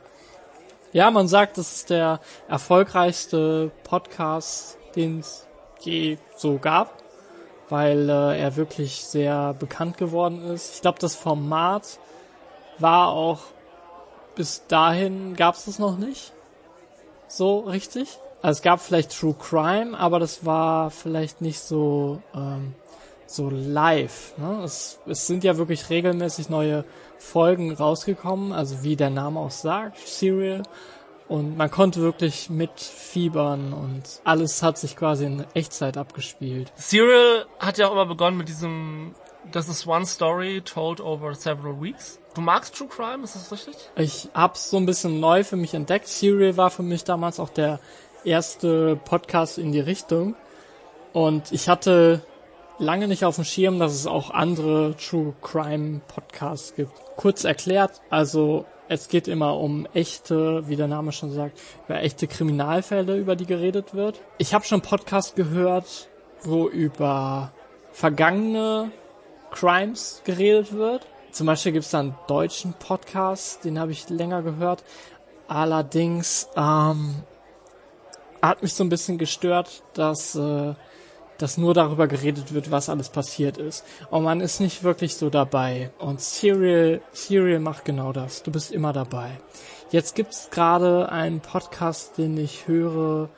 [0.95, 5.45] Ja, man sagt, das ist der erfolgreichste Podcast, den es
[5.81, 7.03] je so gab,
[7.67, 10.75] weil äh, er wirklich sehr bekannt geworden ist.
[10.75, 11.99] Ich glaube, das Format
[12.79, 13.41] war auch
[14.35, 16.31] bis dahin gab es das noch nicht
[17.27, 18.17] so richtig.
[18.41, 22.73] Also es gab vielleicht True Crime, aber das war vielleicht nicht so ähm,
[23.27, 24.33] so live.
[24.37, 24.61] Ne?
[24.63, 26.85] Es, es sind ja wirklich regelmäßig neue
[27.17, 30.63] Folgen rausgekommen, also wie der Name auch sagt, Serial.
[31.27, 36.71] Und man konnte wirklich mitfiebern und alles hat sich quasi in Echtzeit abgespielt.
[36.75, 39.15] Serial hat ja auch immer begonnen mit diesem,
[39.51, 42.19] das ist one story told over several weeks.
[42.35, 43.75] Du magst True Crime, ist das richtig?
[43.95, 46.07] Ich hab's so ein bisschen neu für mich entdeckt.
[46.07, 47.79] Serial war für mich damals auch der
[48.23, 50.35] erste Podcast in die Richtung.
[51.13, 52.21] Und ich hatte
[52.77, 57.04] lange nicht auf dem Schirm, dass es auch andere True Crime Podcasts gibt.
[57.15, 62.27] Kurz erklärt, also es geht immer um echte, wie der Name schon sagt, über echte
[62.27, 64.21] Kriminalfälle, über die geredet wird.
[64.37, 66.09] Ich habe schon Podcast gehört,
[66.43, 67.51] wo über
[67.91, 68.91] vergangene
[69.51, 71.07] Crimes geredet wird.
[71.31, 74.83] Zum Beispiel gibt es da einen deutschen Podcast, den habe ich länger gehört.
[75.47, 77.15] Allerdings ähm,
[78.41, 80.73] hat mich so ein bisschen gestört, dass, äh,
[81.37, 83.83] dass nur darüber geredet wird, was alles passiert ist.
[84.09, 85.91] Und man ist nicht wirklich so dabei.
[85.99, 88.43] Und Serial, Serial macht genau das.
[88.43, 89.31] Du bist immer dabei.
[89.91, 93.29] Jetzt gibt's gerade einen Podcast, den ich höre,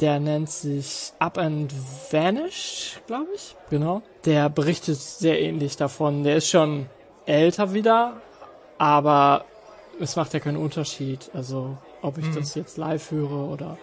[0.00, 1.72] der nennt sich Up and
[2.10, 3.56] Vanish, glaube ich.
[3.70, 4.02] Genau.
[4.24, 6.24] Der berichtet sehr ähnlich davon.
[6.24, 6.86] Der ist schon
[7.26, 8.20] älter wieder,
[8.78, 9.44] aber
[10.00, 11.30] es macht ja keinen Unterschied.
[11.34, 13.78] Also ob ich das jetzt live höre oder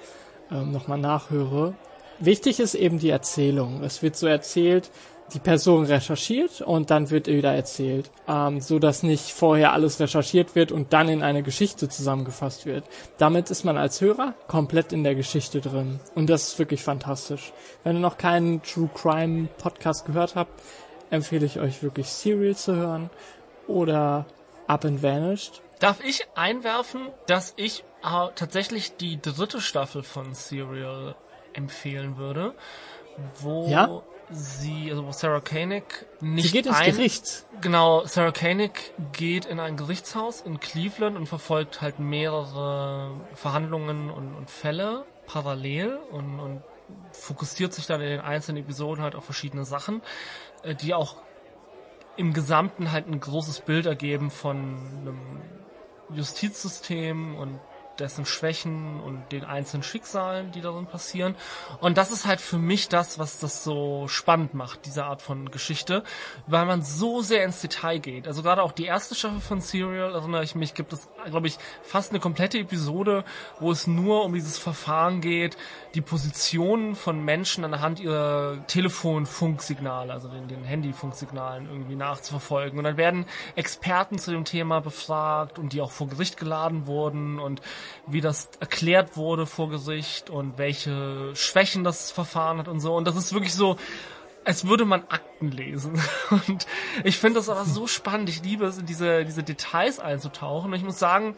[0.52, 1.74] ähm, nochmal nachhöre.
[2.19, 3.82] Wichtig ist eben die Erzählung.
[3.84, 4.91] Es wird so erzählt,
[5.34, 10.55] die Person recherchiert und dann wird wieder erzählt, ähm, so dass nicht vorher alles recherchiert
[10.55, 12.84] wird und dann in eine Geschichte zusammengefasst wird.
[13.17, 17.53] Damit ist man als Hörer komplett in der Geschichte drin und das ist wirklich fantastisch.
[17.84, 20.62] Wenn ihr noch keinen True Crime Podcast gehört habt,
[21.12, 23.10] empfehle ich euch wirklich Serial zu hören
[23.67, 24.25] oder
[24.67, 25.62] Up and Vanished.
[25.79, 31.15] Darf ich einwerfen, dass ich äh, tatsächlich die dritte Staffel von Serial
[31.53, 32.53] empfehlen würde,
[33.41, 34.01] wo Ja?
[34.31, 35.83] sie, also wo Sarah Koenig
[36.21, 37.45] nicht Sie geht ins ein, Gericht.
[37.62, 44.35] Genau, Sarah Koenig geht in ein Gerichtshaus in Cleveland und verfolgt halt mehrere Verhandlungen und,
[44.35, 46.63] und Fälle parallel und, und
[47.12, 50.01] fokussiert sich dann in den einzelnen Episoden halt auf verschiedene Sachen,
[50.63, 51.17] äh, die auch
[52.15, 54.57] im Gesamten halt ein großes Bild ergeben von
[55.01, 55.41] einem
[56.13, 57.59] Justizsystem und
[57.99, 61.35] dessen Schwächen und den einzelnen Schicksalen, die darin passieren.
[61.79, 65.51] Und das ist halt für mich das, was das so spannend macht, diese Art von
[65.51, 66.03] Geschichte,
[66.47, 68.27] weil man so sehr ins Detail geht.
[68.27, 71.57] Also gerade auch die erste Staffel von Serial, erinnere ich mich, gibt es, glaube ich,
[71.81, 73.23] fast eine komplette Episode,
[73.59, 75.57] wo es nur um dieses Verfahren geht,
[75.95, 82.77] die Positionen von Menschen anhand ihrer Telefonfunksignale, also den, den Handyfunksignalen irgendwie nachzuverfolgen.
[82.77, 87.39] Und dann werden Experten zu dem Thema befragt und die auch vor Gericht geladen wurden
[87.39, 87.62] und
[88.08, 92.95] wie das erklärt wurde vor Gericht und welche Schwächen das Verfahren hat und so.
[92.95, 93.78] Und das ist wirklich so,
[94.43, 96.02] als würde man Akten lesen.
[96.30, 96.65] Und
[97.04, 98.30] ich finde das aber so spannend.
[98.30, 100.71] Ich liebe es, in diese, diese Details einzutauchen.
[100.71, 101.36] Und ich muss sagen,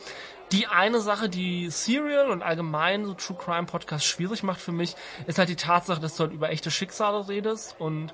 [0.52, 4.96] die eine Sache, die Serial und allgemein so True Crime Podcast schwierig macht für mich,
[5.26, 8.14] ist halt die Tatsache, dass du halt über echte Schicksale redest und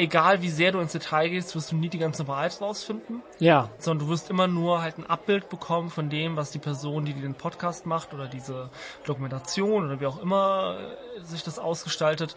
[0.00, 3.22] egal wie sehr du ins Detail gehst, wirst du nie die ganze Wahrheit rausfinden.
[3.38, 3.68] Ja.
[3.78, 7.12] Sondern du wirst immer nur halt ein Abbild bekommen von dem, was die Person, die
[7.12, 8.70] den Podcast macht oder diese
[9.04, 10.78] Dokumentation oder wie auch immer
[11.18, 12.34] äh, sich das ausgestaltet,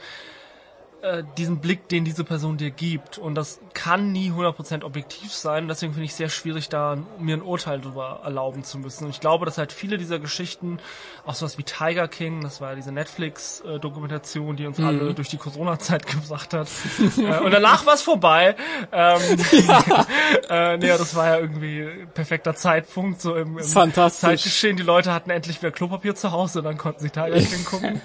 [1.03, 3.17] äh, diesen Blick, den diese Person dir gibt.
[3.17, 5.67] Und das kann nie 100% objektiv sein.
[5.67, 9.03] Deswegen finde ich es sehr schwierig, da mir ein Urteil darüber erlauben zu müssen.
[9.03, 10.79] Und ich glaube, dass halt viele dieser Geschichten,
[11.25, 14.85] auch sowas wie Tiger King, das war ja diese Netflix-Dokumentation, die uns mhm.
[14.85, 16.69] alle durch die Corona-Zeit gebracht hat.
[17.17, 18.55] äh, und danach war es vorbei.
[18.93, 19.21] Ähm,
[19.67, 20.05] ja.
[20.49, 24.77] äh, nee, das war ja irgendwie perfekter Zeitpunkt, so im, im Zeitgeschehen.
[24.77, 28.01] Die Leute hatten endlich wieder Klopapier zu Hause, dann konnten sie Tiger King gucken.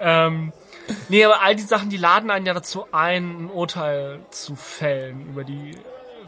[0.00, 0.52] ähm,
[1.08, 5.26] Nee, aber all die Sachen, die laden einen ja dazu ein, ein Urteil zu fällen
[5.28, 5.76] über die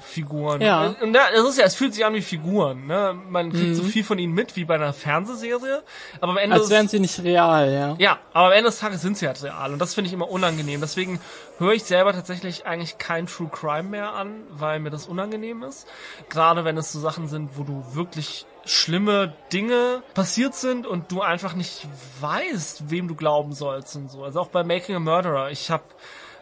[0.02, 0.60] Figuren.
[0.60, 0.94] Ja.
[1.00, 3.16] Und ja, es ist ja, es fühlt sich an wie Figuren, ne?
[3.28, 3.74] Man kriegt mhm.
[3.74, 5.82] so viel von ihnen mit wie bei einer Fernsehserie,
[6.20, 7.94] aber am Ende als wären sie nicht real, ja.
[7.98, 10.28] Ja, aber am Ende des Tages sind sie halt real und das finde ich immer
[10.28, 10.80] unangenehm.
[10.80, 11.20] Deswegen
[11.58, 15.86] höre ich selber tatsächlich eigentlich kein True Crime mehr an, weil mir das unangenehm ist.
[16.28, 21.20] Gerade wenn es so Sachen sind, wo du wirklich schlimme Dinge passiert sind und du
[21.20, 21.86] einfach nicht
[22.20, 24.24] weißt, wem du glauben sollst und so.
[24.24, 25.50] Also auch bei Making a Murderer.
[25.50, 25.84] Ich habe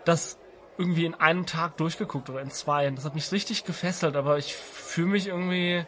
[0.05, 0.39] das
[0.77, 2.89] irgendwie in einem Tag durchgeguckt oder in zwei.
[2.89, 5.85] Und das hat mich richtig gefesselt, aber ich fühle mich irgendwie.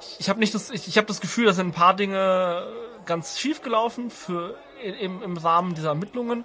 [0.00, 2.66] Ich, ich habe nicht das, ich, ich habe das Gefühl, dass sind ein paar Dinge
[3.06, 6.44] ganz schief gelaufen für im, im Rahmen dieser Ermittlungen.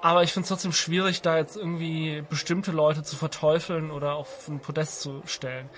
[0.00, 4.46] Aber ich finde es trotzdem schwierig, da jetzt irgendwie bestimmte Leute zu verteufeln oder auf
[4.48, 5.68] ein Podest zu stellen.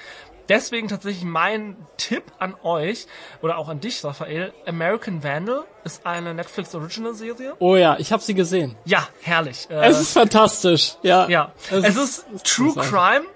[0.50, 3.06] Deswegen tatsächlich mein Tipp an euch
[3.40, 4.52] oder auch an dich, Raphael.
[4.66, 7.54] American Vandal ist eine Netflix Original Serie.
[7.60, 8.76] Oh ja, ich habe sie gesehen.
[8.84, 9.68] Ja, herrlich.
[9.70, 10.96] Es ist fantastisch.
[11.02, 11.28] Ja.
[11.28, 11.52] Ja.
[11.70, 13.26] Es, es ist, ist True Crime,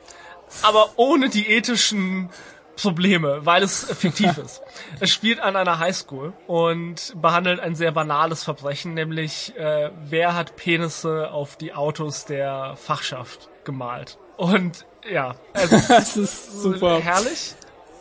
[0.62, 2.30] aber ohne die ethischen
[2.74, 4.60] Probleme, weil es fiktiv ist.
[5.00, 10.56] Es spielt an einer Highschool und behandelt ein sehr banales Verbrechen, nämlich äh, wer hat
[10.56, 14.18] Penisse auf die Autos der Fachschaft gemalt.
[14.36, 17.00] Und ja, also, das ist super.
[17.00, 17.54] Herrlich.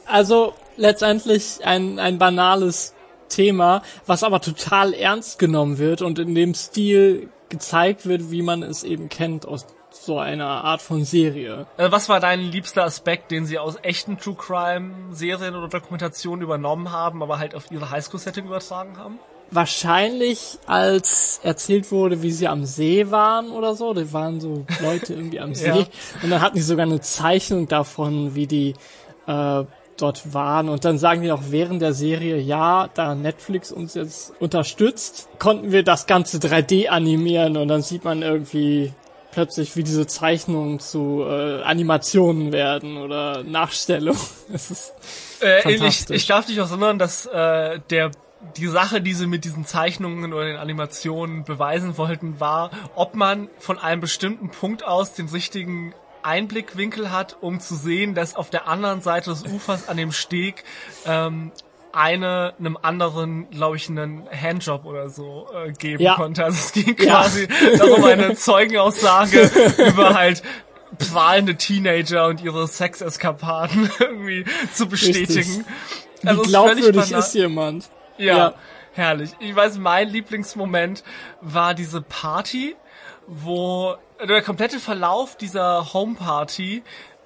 [0.06, 2.94] Also letztendlich ein, ein banales
[3.30, 8.64] Thema, was aber total ernst genommen wird und in dem Stil gezeigt wird, wie man
[8.64, 11.68] es eben kennt aus so einer Art von Serie.
[11.78, 16.42] Äh, was war dein liebster Aspekt, den sie aus echten True Crime Serien oder Dokumentationen
[16.42, 19.20] übernommen haben, aber halt auf ihre Highschool-Setting übertragen haben?
[19.56, 23.94] Wahrscheinlich als erzählt wurde, wie sie am See waren oder so.
[23.94, 25.68] Da waren so Leute irgendwie am See.
[25.68, 25.86] ja.
[26.22, 28.74] Und dann hatten die sogar eine Zeichnung davon, wie die
[29.28, 29.64] äh,
[29.98, 30.70] dort waren.
[30.70, 35.72] Und dann sagen die auch während der Serie, ja, da Netflix uns jetzt unterstützt, konnten
[35.72, 38.94] wir das Ganze 3D animieren und dann sieht man irgendwie
[39.32, 44.20] plötzlich, wie diese Zeichnungen zu äh, Animationen werden oder Nachstellungen.
[44.54, 44.94] Es ist
[45.42, 48.12] äh, ich, ich darf dich auch erinnern, dass äh, der
[48.58, 53.50] die Sache, die sie mit diesen Zeichnungen oder den Animationen beweisen wollten, war, ob man
[53.60, 58.68] von einem bestimmten Punkt aus den richtigen Einblickwinkel hat, um zu sehen, dass auf der
[58.68, 60.64] anderen Seite des Ufers an dem Steg
[61.06, 61.52] ähm,
[61.92, 66.16] eine einem anderen, glaube ich, einen Handjob oder so äh, geben ja.
[66.16, 66.44] konnte.
[66.44, 67.78] Also es ging quasi ja.
[67.78, 70.42] darum, eine Zeugenaussage über halt
[70.98, 75.38] prahlende Teenager und ihre Sexeskapaden irgendwie zu bestätigen.
[75.38, 75.66] Richtig.
[76.22, 77.90] Wie also glaubwürdig ist jemand?
[78.18, 78.54] Ja,
[78.94, 79.32] herrlich.
[79.40, 81.04] Ich weiß, mein Lieblingsmoment
[81.42, 82.76] war diese Party,
[83.28, 83.96] wo
[84.28, 86.84] der komplette Verlauf dieser Homeparty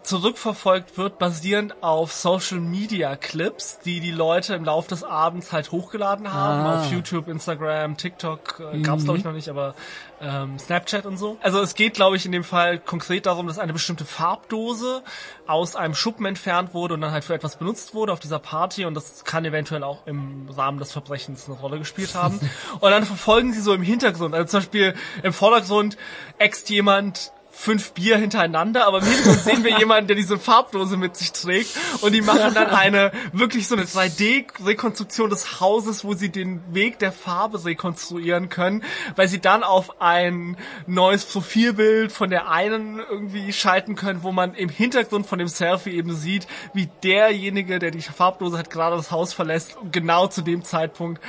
[0.08, 5.72] zurückverfolgt wird, basierend auf Social Media Clips, die die Leute im Laufe des Abends halt
[5.72, 6.80] hochgeladen haben ah.
[6.80, 9.06] auf YouTube, Instagram, TikTok, äh, gab's mhm.
[9.06, 9.76] glaube ich noch nicht, aber
[10.22, 11.38] ähm, Snapchat und so.
[11.42, 15.04] Also es geht glaube ich in dem Fall konkret darum, dass eine bestimmte Farbdose
[15.46, 18.86] aus einem Schuppen entfernt wurde und dann halt für etwas benutzt wurde auf dieser Party
[18.86, 22.40] und das kann eventuell auch im Rahmen des Verbrechens eine Rolle gespielt haben.
[22.80, 25.98] und dann verfolgen sie so im Hintergrund, also zum Beispiel im Vordergrund
[26.38, 31.18] äxt jemand fünf Bier hintereinander, aber im Hintergrund sehen wir jemanden, der diese Farbdose mit
[31.18, 31.72] sich trägt.
[32.02, 37.00] Und die machen dann eine, wirklich so eine 3D-Rekonstruktion des Hauses, wo sie den Weg
[37.00, 38.84] der Farbe rekonstruieren können,
[39.16, 44.54] weil sie dann auf ein neues Profilbild von der einen irgendwie schalten können, wo man
[44.54, 49.10] im Hintergrund von dem Selfie eben sieht, wie derjenige, der die Farbdose hat, gerade das
[49.10, 51.22] Haus verlässt, genau zu dem Zeitpunkt,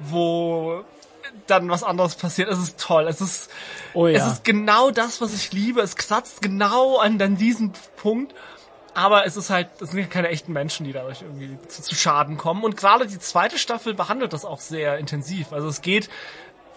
[0.00, 0.84] wo
[1.46, 2.48] dann was anderes passiert.
[2.48, 3.06] Es ist toll.
[3.08, 3.50] Es ist,
[3.94, 4.18] Oh ja.
[4.18, 5.80] es ist genau das, was ich liebe.
[5.80, 8.34] Es kratzt genau an, an diesen Punkt.
[8.94, 12.38] Aber es ist halt, es sind keine echten Menschen, die dadurch irgendwie zu, zu Schaden
[12.38, 12.64] kommen.
[12.64, 15.52] Und gerade die zweite Staffel behandelt das auch sehr intensiv.
[15.52, 16.08] Also es geht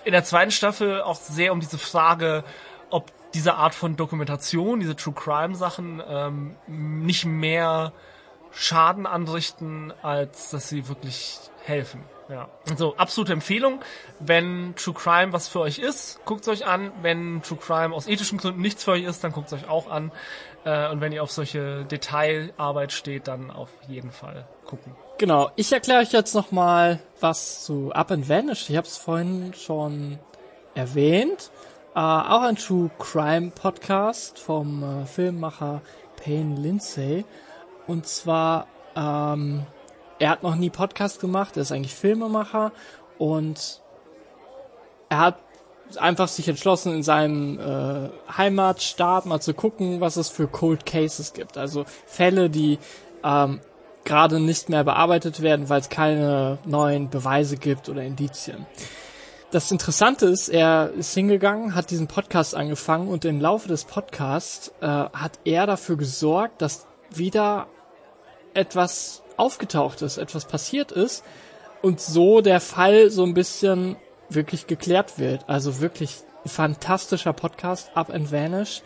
[0.03, 2.43] in der zweiten Staffel auch sehr um diese Frage,
[2.89, 7.93] ob diese Art von Dokumentation, diese True Crime Sachen ähm, nicht mehr
[8.51, 12.03] Schaden anrichten, als dass sie wirklich helfen.
[12.27, 12.49] Ja.
[12.69, 13.79] Also absolute Empfehlung.
[14.19, 16.91] Wenn True Crime was für euch ist, guckt es euch an.
[17.01, 19.89] Wenn True Crime aus ethischen Gründen nichts für euch ist, dann guckt es euch auch
[19.89, 20.11] an.
[20.65, 24.95] Äh, und wenn ihr auf solche Detailarbeit steht, dann auf jeden Fall gucken.
[25.17, 28.69] Genau, ich erkläre euch jetzt nochmal was zu Up and Vanish.
[28.69, 30.19] Ich habe es vorhin schon
[30.75, 31.51] erwähnt.
[31.95, 35.81] Äh, auch ein True Crime Podcast vom äh, Filmmacher
[36.17, 37.25] Payne Lindsay.
[37.87, 39.65] Und zwar, ähm,
[40.19, 42.71] er hat noch nie Podcast gemacht, er ist eigentlich Filmemacher
[43.17, 43.81] und
[45.09, 45.37] er hat
[45.97, 51.33] einfach sich entschlossen, in seinem äh, Heimatstaat mal zu gucken, was es für Cold Cases
[51.33, 51.57] gibt.
[51.57, 52.77] Also Fälle, die
[53.23, 53.59] ähm,
[54.03, 58.65] gerade nicht mehr bearbeitet werden, weil es keine neuen Beweise gibt oder Indizien.
[59.51, 64.71] Das Interessante ist, er ist hingegangen, hat diesen Podcast angefangen und im Laufe des Podcasts
[64.79, 67.65] äh, hat er dafür gesorgt, dass wieder
[68.53, 71.23] etwas aufgetaucht ist, etwas passiert ist
[71.81, 73.95] und so der Fall so ein bisschen
[74.29, 75.47] wirklich geklärt wird.
[75.47, 78.81] Also wirklich fantastischer Podcast, Up and Vanish.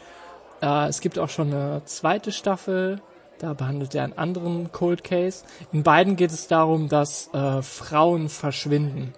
[0.62, 3.02] Äh, es gibt auch schon eine zweite Staffel,
[3.40, 5.44] da behandelt er einen anderen Cold Case.
[5.72, 9.14] In beiden geht es darum, dass äh, Frauen verschwinden,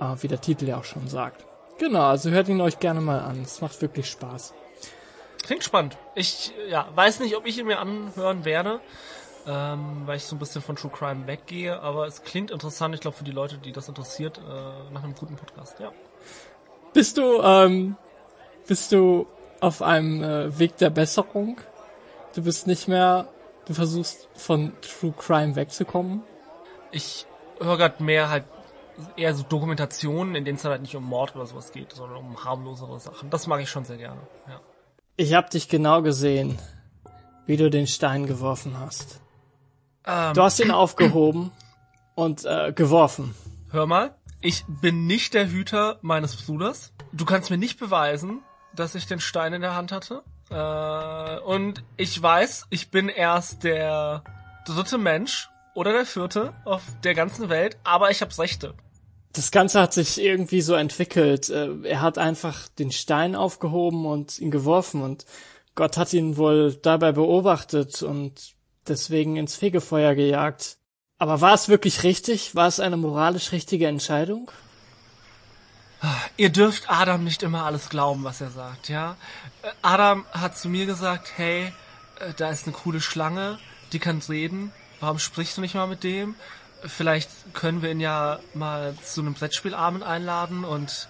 [0.00, 1.44] äh, wie der Titel ja auch schon sagt.
[1.78, 3.42] Genau, also hört ihn euch gerne mal an.
[3.42, 4.54] Es macht wirklich Spaß.
[5.42, 5.96] Klingt spannend.
[6.14, 8.80] Ich ja, weiß nicht, ob ich ihn mir anhören werde,
[9.46, 12.94] ähm, weil ich so ein bisschen von True Crime weggehe, aber es klingt interessant.
[12.94, 15.92] Ich glaube, für die Leute, die das interessiert, äh, nach einem guten Podcast, ja.
[16.92, 17.96] Bist du, ähm,
[18.66, 19.26] bist du
[19.60, 21.60] auf einem äh, Weg der Besserung?
[22.34, 23.28] Du bist nicht mehr,
[23.66, 26.22] du versuchst von True Crime wegzukommen?
[26.90, 27.26] Ich
[27.60, 28.44] höre gerade mehr halt
[29.16, 32.44] eher so Dokumentationen, in denen es halt nicht um Mord oder sowas geht, sondern um
[32.44, 33.30] harmlosere Sachen.
[33.30, 34.60] Das mag ich schon sehr gerne, ja.
[35.18, 36.58] Ich hab dich genau gesehen,
[37.46, 39.20] wie du den Stein geworfen hast.
[40.06, 41.50] Ähm, Du hast ihn aufgehoben
[42.14, 43.34] und äh, geworfen.
[43.70, 46.92] Hör mal, ich bin nicht der Hüter meines Bruders.
[47.12, 48.40] Du kannst mir nicht beweisen,
[48.74, 50.22] dass ich den Stein in der Hand hatte.
[50.50, 54.22] Äh, und ich weiß, ich bin erst der
[54.66, 58.74] dritte Mensch oder der vierte auf der ganzen Welt, aber ich hab's Rechte.
[59.32, 61.50] Das Ganze hat sich irgendwie so entwickelt.
[61.50, 65.26] Äh, Er hat einfach den Stein aufgehoben und ihn geworfen und
[65.74, 68.54] Gott hat ihn wohl dabei beobachtet und
[68.88, 70.78] deswegen ins Fegefeuer gejagt.
[71.18, 72.54] Aber war es wirklich richtig?
[72.54, 74.50] War es eine moralisch richtige Entscheidung?
[76.36, 79.16] Ihr dürft Adam nicht immer alles glauben, was er sagt, ja?
[79.62, 81.72] Äh, Adam hat zu mir gesagt, hey,
[82.20, 83.58] äh, da ist eine coole Schlange,
[83.92, 84.72] die kann reden.
[85.00, 86.34] Warum sprichst du nicht mal mit dem?
[86.84, 91.08] Vielleicht können wir ihn ja mal zu einem Brettspielabend einladen und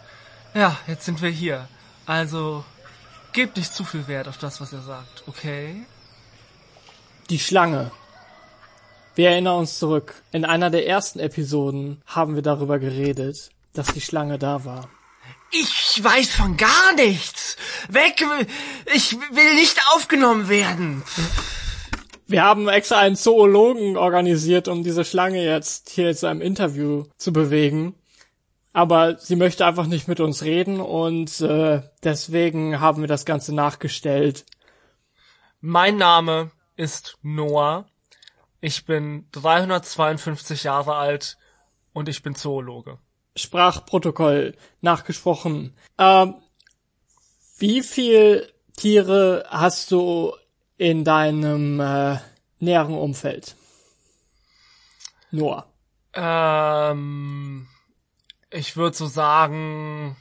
[0.55, 1.69] ja, jetzt sind wir hier.
[2.07, 2.65] Also,
[3.33, 5.85] gebt nicht zu viel Wert auf das, was er sagt, okay?
[7.29, 7.91] Die Schlange.
[9.17, 10.23] Wir erinnern uns zurück.
[10.31, 14.89] In einer der ersten Episoden haben wir darüber geredet, dass die Schlange da war.
[15.51, 17.57] Ich weiß von gar nichts.
[17.89, 18.25] Weg!
[18.95, 21.03] Ich will nicht aufgenommen werden.
[22.29, 27.33] Wir haben extra einen Zoologen organisiert, um diese Schlange jetzt hier zu einem Interview zu
[27.33, 27.97] bewegen.
[28.73, 33.53] Aber sie möchte einfach nicht mit uns reden und äh, deswegen haben wir das Ganze
[33.53, 34.45] nachgestellt.
[35.61, 37.87] Mein Name ist Noah.
[38.61, 41.37] Ich bin 352 Jahre alt
[41.93, 42.99] und ich bin Zoologe.
[43.37, 45.77] Sprachprotokoll nachgesprochen.
[45.99, 46.37] Ähm,
[47.59, 50.35] wie viel Tiere hast du
[50.77, 52.19] in deinem äh,
[52.59, 53.57] näheren Umfeld?
[55.31, 55.67] Noah.
[56.15, 57.69] Ähm,
[58.50, 60.17] ich würde so sagen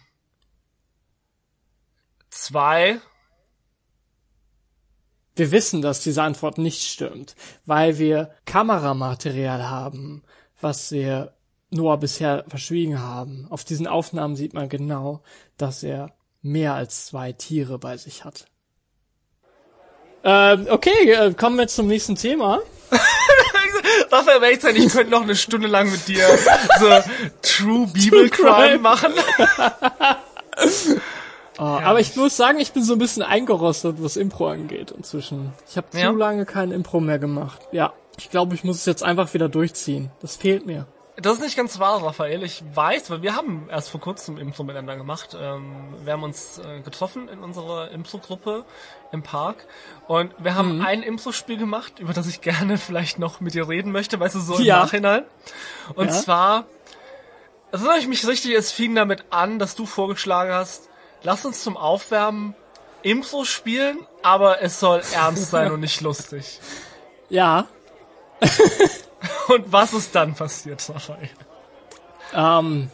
[2.29, 2.99] zwei.
[5.35, 10.23] Wir wissen, dass diese Antwort nicht stimmt, weil wir Kameramaterial haben,
[10.61, 11.33] was wir
[11.71, 13.47] Noah bisher verschwiegen haben.
[13.49, 15.21] Auf diesen Aufnahmen sieht man genau,
[15.57, 18.45] dass er mehr als zwei Tiere bei sich hat.
[20.23, 22.61] Ähm, okay, äh, kommen wir zum nächsten Thema.
[24.11, 26.25] Raphael Welzer, ich könnte noch eine Stunde lang mit dir
[26.79, 26.89] so
[27.41, 29.13] True Bibel Crime machen.
[31.57, 35.53] Oh, aber ich muss sagen, ich bin so ein bisschen eingerostet, was Impro angeht inzwischen.
[35.69, 36.09] Ich habe zu Ja?
[36.11, 37.61] lange kein Impro mehr gemacht.
[37.71, 40.11] Ja, ich glaube, ich muss es jetzt einfach wieder durchziehen.
[40.21, 40.85] Das fehlt mir.
[41.17, 42.43] Das ist nicht ganz wahr, Raphael.
[42.43, 45.29] Ich weiß, weil wir haben erst vor kurzem Impro miteinander gemacht.
[45.39, 48.65] Ähm, wir haben uns äh, getroffen in unserer Impro-Gruppe
[49.13, 49.65] im Park
[50.09, 53.93] und wir haben ein Impro-Spiel gemacht, über das ich gerne vielleicht noch mit dir reden
[53.93, 54.79] möchte, weißt du, so im Ja.
[54.79, 55.23] Nachhinein.
[55.95, 56.11] Und Ja.
[56.11, 56.65] zwar,
[57.71, 60.89] erinnere ich mich richtig, es fing damit an, dass du vorgeschlagen hast,
[61.25, 62.55] lass uns zum Aufwärmen
[63.01, 66.59] Impro spielen, aber es soll ernst sein und nicht lustig.
[67.27, 67.67] Ja,
[69.47, 71.29] Und was ist dann passiert, Raphael?
[72.33, 72.89] ähm,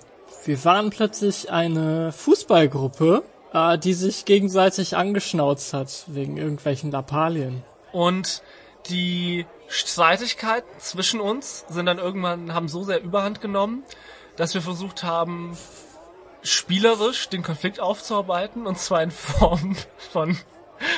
[0.45, 3.23] wir waren plötzlich eine Fußballgruppe,
[3.53, 7.63] äh, die sich gegenseitig angeschnauzt hat wegen irgendwelchen Lappalien.
[7.91, 8.41] Und
[8.87, 13.83] die Streitigkeiten zwischen uns sind dann irgendwann, haben so sehr überhand genommen,
[14.35, 15.57] dass wir versucht haben,
[16.43, 20.37] spielerisch den Konflikt aufzuarbeiten, und zwar in Form von,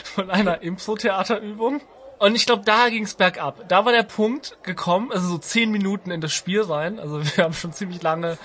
[0.04, 1.82] von einer Impro-Theaterübung.
[2.20, 3.68] Und ich glaube, da ging's bergab.
[3.68, 7.44] Da war der Punkt gekommen, also so zehn Minuten in das Spiel rein, also wir
[7.44, 8.38] haben schon ziemlich lange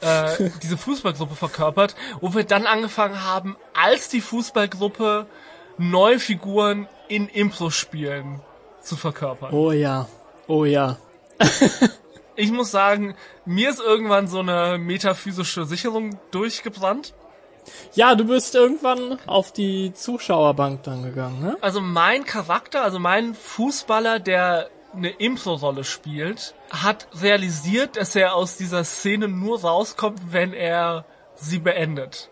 [0.00, 5.26] äh, diese Fußballgruppe verkörpert, wo wir dann angefangen haben, als die Fußballgruppe
[5.78, 8.40] neue Figuren in Impro-Spielen
[8.80, 9.52] zu verkörpern.
[9.52, 10.08] Oh ja,
[10.46, 10.96] oh ja.
[12.40, 13.14] Ich muss sagen,
[13.44, 17.12] mir ist irgendwann so eine metaphysische Sicherung durchgebrannt.
[17.92, 21.58] Ja, du bist irgendwann auf die Zuschauerbank dann gegangen, ne?
[21.60, 28.56] Also mein Charakter, also mein Fußballer, der eine Impro-Rolle spielt, hat realisiert, dass er aus
[28.56, 32.29] dieser Szene nur rauskommt, wenn er sie beendet.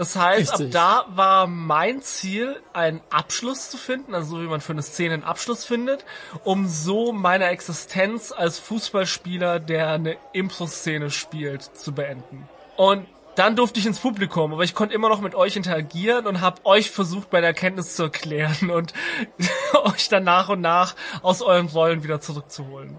[0.00, 0.74] Das heißt, Richtig.
[0.74, 4.80] ab da war mein Ziel, einen Abschluss zu finden, also so wie man für eine
[4.80, 6.06] Szene einen Abschluss findet,
[6.42, 12.48] um so meine Existenz als Fußballspieler, der eine Impro-Szene spielt, zu beenden.
[12.78, 16.40] Und dann durfte ich ins Publikum, aber ich konnte immer noch mit euch interagieren und
[16.40, 18.94] habe euch versucht, bei der Erkenntnis zu erklären und
[19.84, 22.96] euch dann nach und nach aus euren Rollen wieder zurückzuholen.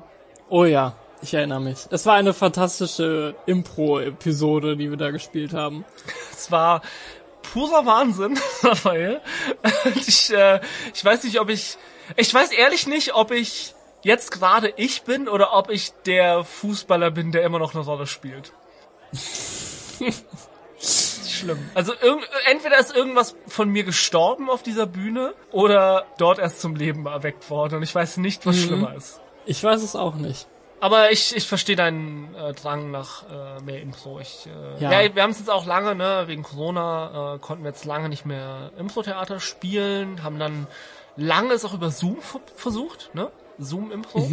[0.50, 1.88] Oh ja, ich erinnere mich.
[1.90, 5.86] Es war eine fantastische Impro-Episode, die wir da gespielt haben.
[6.32, 6.82] Es war
[7.54, 9.22] purer Wahnsinn, Raphael.
[9.96, 10.60] Ich, äh,
[10.94, 11.78] ich weiß nicht, ob ich,
[12.18, 17.12] ich weiß ehrlich nicht, ob ich jetzt gerade ich bin oder ob ich der Fußballer
[17.12, 18.54] bin, der immer noch eine Rolle spielt.
[20.80, 21.70] Schlimm.
[21.76, 21.94] Also
[22.50, 27.50] entweder ist irgendwas von mir gestorben auf dieser Bühne oder dort erst zum Leben erweckt
[27.50, 29.22] worden und ich weiß nicht, was schlimmer ist.
[29.46, 30.48] Ich weiß es auch nicht.
[30.82, 34.20] Aber ich, ich verstehe deinen äh, Drang nach äh, mehr Impro.
[34.20, 34.92] Ich, äh, ja.
[35.02, 35.16] Ja.
[35.16, 38.26] wir haben es jetzt auch lange, ne, wegen Corona äh, konnten wir jetzt lange nicht
[38.26, 40.68] mehr Impro-Theater spielen, haben dann
[41.16, 43.30] lange es auch über Zoom ver- versucht, ne?
[43.60, 44.28] Zoom-Impro.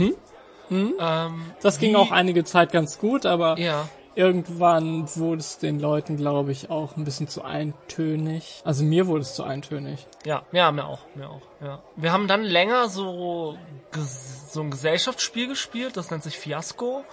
[0.71, 3.89] Ähm, Das ging auch einige Zeit ganz gut, aber Ja.
[4.19, 8.61] Irgendwann wurde es den Leuten, glaube ich, auch ein bisschen zu eintönig.
[8.65, 10.09] Also mir wurde es zu eintönig.
[10.27, 11.81] Ja, ja, mir auch, mir auch, ja.
[11.95, 13.57] Wir haben dann länger so,
[13.93, 17.05] so ein Gesellschaftsspiel gespielt, das nennt sich Fiasco,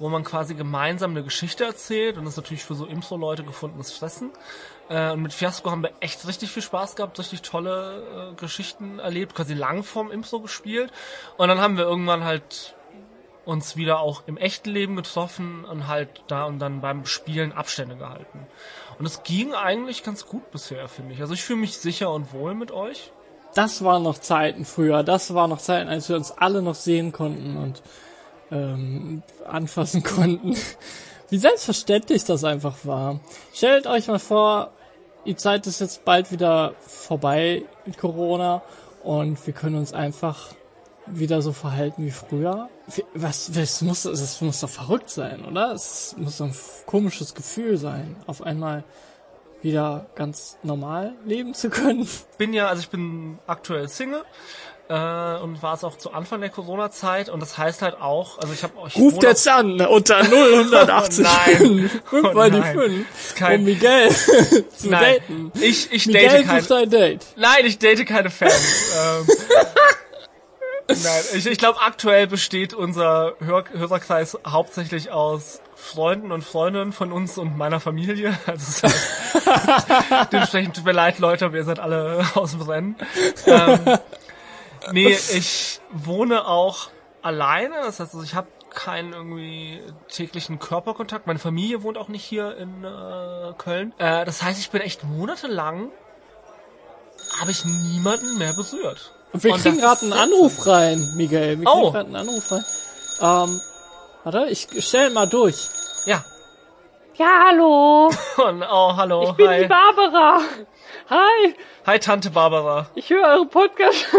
[0.00, 3.92] wo man quasi gemeinsam eine Geschichte erzählt und das ist natürlich für so Impro-Leute gefundenes
[3.92, 4.32] Fressen.
[4.88, 8.98] Äh, und mit Fiasco haben wir echt richtig viel Spaß gehabt, richtig tolle äh, Geschichten
[8.98, 10.90] erlebt, quasi Langform Impro gespielt.
[11.36, 12.74] Und dann haben wir irgendwann halt
[13.48, 17.96] uns wieder auch im echten Leben getroffen und halt da und dann beim Spielen Abstände
[17.96, 18.46] gehalten.
[18.98, 21.22] Und es ging eigentlich ganz gut bisher, finde ich.
[21.22, 23.10] Also ich fühle mich sicher und wohl mit euch.
[23.54, 25.02] Das waren noch Zeiten früher.
[25.02, 27.82] Das waren noch Zeiten, als wir uns alle noch sehen konnten und
[28.50, 30.54] ähm, anfassen konnten.
[31.30, 33.18] Wie selbstverständlich das einfach war.
[33.54, 34.72] Stellt euch mal vor,
[35.24, 38.60] die Zeit ist jetzt bald wieder vorbei mit Corona
[39.02, 40.52] und wir können uns einfach
[41.06, 42.68] wieder so verhalten wie früher.
[43.14, 45.72] Was, was muss, das muss doch verrückt sein, oder?
[45.72, 46.54] Es muss doch ein
[46.86, 48.82] komisches Gefühl sein, auf einmal
[49.60, 52.08] wieder ganz normal leben zu können.
[52.38, 54.22] Bin ja, also ich bin aktuell Single
[54.88, 54.92] äh,
[55.42, 58.62] und war es auch zu Anfang der Corona-Zeit und das heißt halt auch, also ich
[58.62, 61.90] habe euch Ruft jetzt an unter 0180 Oh nein.
[61.90, 62.78] 5 Oh mal die nein.
[62.78, 64.08] 5, kein- um Miguel
[64.76, 65.52] zu Nein, daten.
[65.60, 67.26] ich, ich Miguel date kein, sucht ein Date.
[67.36, 68.54] Nein, ich date keine Fans.
[68.96, 69.26] ähm,
[70.88, 77.12] nein, ich, ich glaube, aktuell besteht unser Hör Hörerkreis hauptsächlich aus Freunden und Freundinnen von
[77.12, 78.36] uns und meiner Familie.
[78.46, 78.88] Also
[80.32, 82.96] dementsprechend tut mir leid, Leute, ihr seid alle aus dem Rennen.
[83.46, 83.98] Ähm,
[84.92, 86.90] nee, ich wohne auch
[87.22, 87.74] alleine.
[87.84, 91.26] Das heißt, also ich habe keinen irgendwie täglichen Körperkontakt.
[91.26, 93.92] Meine Familie wohnt auch nicht hier in äh, Köln.
[93.98, 95.90] Äh, das heißt, ich bin echt monatelang
[97.40, 99.12] habe ich niemanden mehr berührt.
[99.32, 100.12] Und wir Und kriegen gerade einen.
[100.12, 101.60] Anruf rein, Miguel.
[101.60, 101.90] Wir Oh.
[101.90, 102.64] kriegen gerade einen Anruf rein.
[103.20, 103.60] Ähm,
[104.24, 105.68] warte, ich stell mal durch.
[106.06, 106.24] Ja.
[107.16, 108.10] Ja, hallo.
[108.48, 109.22] Und, oh, hallo.
[109.24, 109.66] Ich bin die Hi.
[109.66, 110.40] Barbara.
[111.10, 111.54] Hi,
[111.86, 112.86] Hi, Tante Barbara.
[112.94, 114.06] ich höre eure Podcast.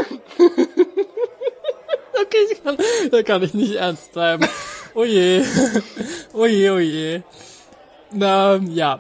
[2.22, 2.78] Okay, ich kann,
[3.12, 4.46] da kann ich nicht ernst bleiben.
[4.94, 5.42] Oh je.
[6.34, 7.22] Oh je, oh je.
[8.12, 9.00] Na, ja.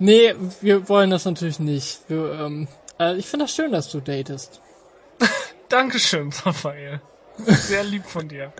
[0.00, 2.00] Nee, wir wollen das natürlich nicht.
[2.08, 2.66] Wir, ähm,
[2.98, 4.60] äh, ich finde das schön, dass du datest.
[5.72, 7.00] Dankeschön, Raphael.
[7.38, 8.52] Sehr lieb von dir.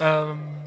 [0.00, 0.64] Ähm,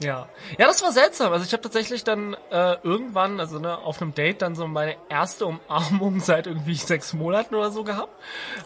[0.00, 0.28] ja.
[0.58, 1.32] Ja, das war seltsam.
[1.32, 4.96] Also ich habe tatsächlich dann äh, irgendwann, also ne, auf einem Date dann so meine
[5.08, 8.12] erste Umarmung seit irgendwie sechs Monaten oder so gehabt.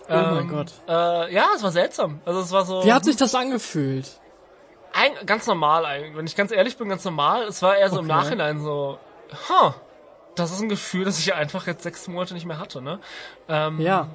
[0.09, 0.72] Oh mein Gott.
[0.89, 2.20] Äh, ja, es war seltsam.
[2.24, 4.20] Also es war so Wie hat sich das angefühlt?
[4.93, 6.16] ein, ganz normal eigentlich.
[6.16, 7.45] Wenn ich ganz ehrlich bin, ganz normal.
[7.45, 8.14] Es war eher so im Okay.
[8.14, 8.99] Nachhinein so,
[9.49, 9.72] huh,
[10.34, 12.99] das ist ein Gefühl, das ich einfach jetzt sechs Monate nicht mehr hatte, ne?
[13.49, 14.09] Ähm, Ja.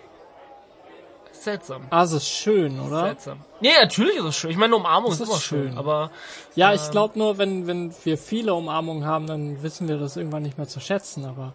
[1.41, 1.87] Seltsam.
[1.89, 3.01] Ah, es ist schön, oder?
[3.01, 3.39] Seltsam.
[3.61, 4.51] Nee, natürlich ist es schön.
[4.51, 5.77] Ich meine, eine Umarmung Das ist, ist immer schön, schön.
[5.77, 6.11] aber
[6.55, 10.43] Ja, ich glaube nur, wenn, wenn wir viele Umarmungen haben, dann wissen wir das irgendwann
[10.43, 11.53] nicht mehr zu schätzen, aber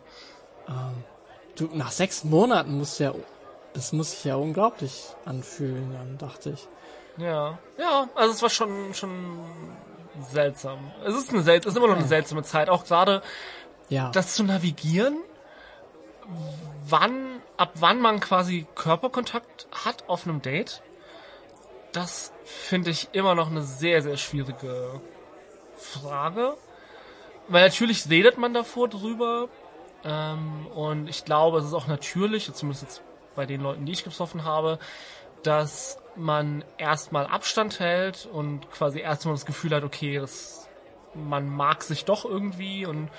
[0.68, 1.05] ähm,
[1.57, 3.12] du, nach sechs Monaten muss ja,
[3.74, 6.66] das muss sich ja unglaublich anfühlen, dann dachte ich.
[7.22, 9.39] ja, ja, also es war schon schon
[10.32, 10.78] seltsam.
[11.05, 13.22] Es ist eine sel es ist immer noch eine seltsame Zeit, auch gerade
[13.89, 14.11] Ja.
[14.11, 15.16] das zu navigieren,
[16.89, 20.82] wann, ab wann man quasi Körperkontakt hat auf einem Date,
[21.92, 25.00] das finde ich immer noch eine sehr, sehr schwierige
[25.76, 26.57] Frage.
[27.48, 29.48] Weil natürlich redet man davor drüber,
[30.04, 33.02] ähm, und ich glaube, es ist auch natürlich, zumindest jetzt
[33.34, 34.78] bei den Leuten, die ich getroffen habe,
[35.42, 40.68] dass man erstmal Abstand hält und quasi erstmal das Gefühl hat, okay, das,
[41.14, 43.11] man mag sich doch irgendwie und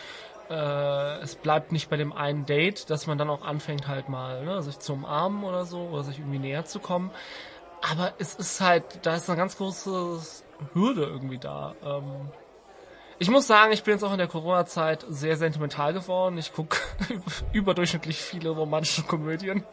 [0.49, 4.43] äh, es bleibt nicht bei dem einen Date, dass man dann auch anfängt halt mal
[4.43, 7.11] ne, sich zu umarmen oder so oder sich irgendwie näher zu kommen.
[7.81, 10.19] Aber es ist halt, da ist eine ganz große
[10.73, 11.75] Hürde irgendwie da.
[11.83, 12.31] Ähm,
[13.20, 16.38] ich muss sagen, ich bin jetzt auch in der Corona-Zeit sehr sentimental geworden.
[16.38, 16.78] Ich gucke
[17.51, 19.63] überdurchschnittlich viele romantische Komödien.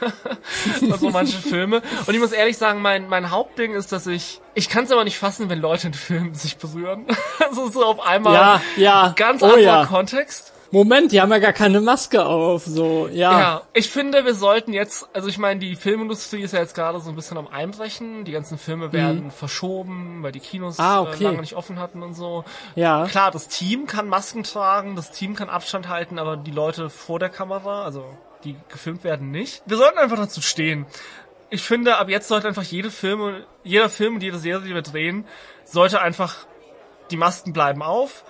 [0.90, 1.82] also manche Filme.
[2.06, 5.04] Und ich muss ehrlich sagen, mein, mein Hauptding ist, dass ich, ich kann es aber
[5.04, 7.06] nicht fassen, wenn Leute in Filmen sich berühren.
[7.40, 9.12] Also so auf einmal ja, ja.
[9.16, 9.86] ganz oh, anderer ja.
[9.86, 10.52] Kontext.
[10.72, 13.40] Moment, die haben ja gar keine Maske auf, so, ja.
[13.40, 17.00] Ja, ich finde, wir sollten jetzt, also ich meine, die Filmindustrie ist ja jetzt gerade
[17.00, 18.24] so ein bisschen am Einbrechen.
[18.24, 20.84] Die ganzen Filme werden verschoben, weil die Kinos Mhm.
[20.84, 21.24] Ah, äh, okay.
[21.24, 22.44] lange nicht offen hatten und so.
[22.76, 23.06] Ja.
[23.06, 27.18] Klar, das Team kann Masken tragen, das Team kann Abstand halten, aber die Leute vor
[27.18, 28.04] der Kamera, also
[28.44, 29.62] die gefilmt werden, nicht.
[29.66, 30.86] Wir sollten einfach dazu stehen.
[31.50, 34.82] Ich finde, ab jetzt sollte einfach jede Filme, jeder Film und jede Serie, die wir
[34.82, 35.26] drehen,
[35.64, 36.46] sollte einfach,
[37.10, 38.24] die Masken bleiben auf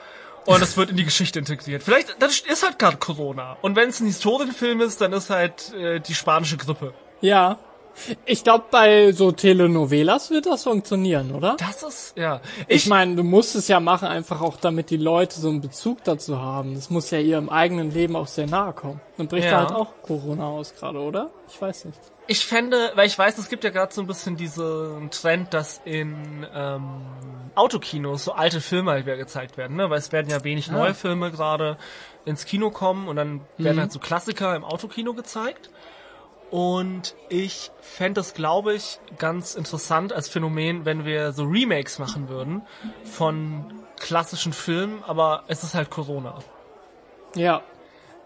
[0.47, 1.83] und es wird in die Geschichte integriert.
[1.83, 3.57] Vielleicht, das ist halt gerade Corona.
[3.63, 6.95] Und wenn es ein Historienfilm ist, dann ist halt äh, die spanische Grippe.
[7.21, 7.59] Ja.
[8.25, 11.57] Ich glaube, bei so Telenovelas wird das funktionieren, oder?
[11.59, 12.41] Das ist, ja.
[12.69, 16.05] Ich meine, du musst es ja machen, einfach auch damit die Leute so einen Bezug
[16.05, 16.75] dazu haben.
[16.77, 19.01] Das muss ja ihrem eigenen Leben auch sehr nahe kommen.
[19.19, 19.51] Dann bricht Ja.
[19.51, 21.31] da halt auch Corona aus gerade, oder?
[21.53, 21.99] Ich weiß nicht.
[22.31, 25.81] Ich fände, weil ich weiß, es gibt ja gerade so ein bisschen diesen Trend, dass
[25.85, 27.05] in ähm,
[27.57, 29.91] Autokinos so alte Filme halt wieder gezeigt werden, ne?
[29.91, 31.77] Weil es werden ja wenig neue Filme gerade
[32.25, 35.71] ins Kino kommen und dann werden halt so Klassiker im Autokino gezeigt.
[36.53, 42.29] Und ich fände es, glaube ich, ganz interessant als Phänomen, wenn wir so Remakes machen
[42.29, 42.63] würden
[43.03, 46.39] von klassischen Filmen, aber es ist halt Corona.
[47.35, 47.63] Ja.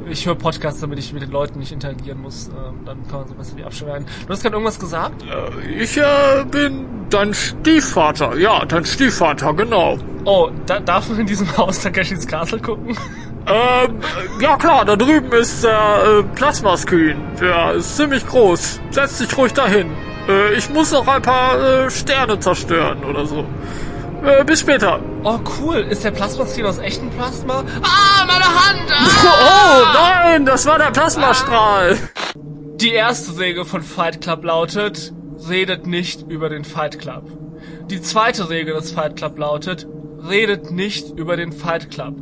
[0.10, 2.47] ich höre Podcasts, damit ich mit den Leuten nicht interagieren muss.
[2.47, 4.06] Ähm, dann kann man so besser die abschneiden.
[4.26, 5.24] Du hast gerade irgendwas gesagt?
[5.78, 8.38] Ich äh, bin dein Stiefvater.
[8.38, 9.97] Ja, dein Stiefvater, genau.
[10.26, 12.97] Oh, da, darf man in diesem Haus Takeshis Castle gucken?
[13.47, 13.99] Ähm,
[14.39, 17.18] ja klar, da drüben ist der äh, Plasma-Screen.
[17.39, 18.80] Der ist ziemlich groß.
[18.89, 19.91] Setz dich ruhig dahin.
[20.28, 23.45] Äh, ich muss noch ein paar äh, Sterne zerstören oder so.
[24.28, 24.99] Äh, bis später.
[25.23, 25.78] Oh, cool.
[25.89, 27.63] Ist der Plasmascreen aus echtem Plasma?
[27.84, 28.82] Ah, meine Hand!
[29.23, 29.93] Oh Ah!
[30.23, 31.97] nein, das war der Plasmastrahl.
[32.76, 35.13] Die erste Regel von Fight Club lautet,
[35.49, 37.23] redet nicht über den Fight Club.
[37.89, 39.88] Die zweite Regel des Fight Club lautet,
[40.28, 42.15] redet nicht über den Fight Club.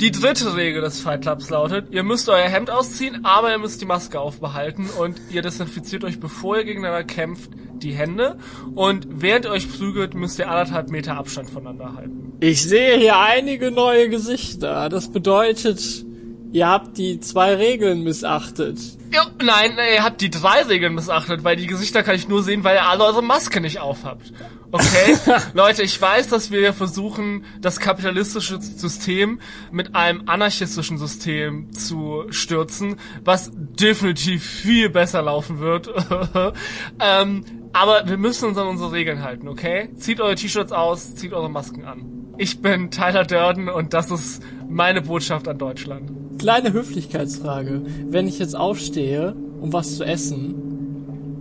[0.00, 3.80] Die dritte Regel des Fight Clubs lautet, ihr müsst euer Hemd ausziehen, aber ihr müsst
[3.80, 8.38] die Maske aufbehalten und ihr desinfiziert euch, bevor ihr gegeneinander kämpft, die Hände
[8.76, 12.32] und während ihr euch prügelt, müsst ihr anderthalb Meter Abstand voneinander halten.
[12.38, 14.88] Ich sehe hier einige neue Gesichter.
[14.88, 16.06] Das bedeutet,
[16.52, 18.78] ihr habt die zwei Regeln missachtet.
[19.12, 22.64] Ja, nein, ihr habt die drei Regeln missachtet, weil die Gesichter kann ich nur sehen,
[22.64, 24.32] weil ihr alle eure Maske nicht aufhabt.
[24.70, 25.16] Okay?
[25.54, 29.40] Leute, ich weiß, dass wir versuchen, das kapitalistische System
[29.70, 35.88] mit einem anarchistischen System zu stürzen, was definitiv viel besser laufen wird.
[37.00, 39.90] ähm, aber wir müssen uns an unsere Regeln halten, okay?
[39.96, 42.18] Zieht eure T-Shirts aus, zieht eure Masken an.
[42.36, 46.10] Ich bin Tyler Durden und das ist meine Botschaft an Deutschland.
[46.38, 47.82] Kleine Höflichkeitsfrage.
[48.08, 50.54] Wenn ich jetzt aufstehe, um was zu essen,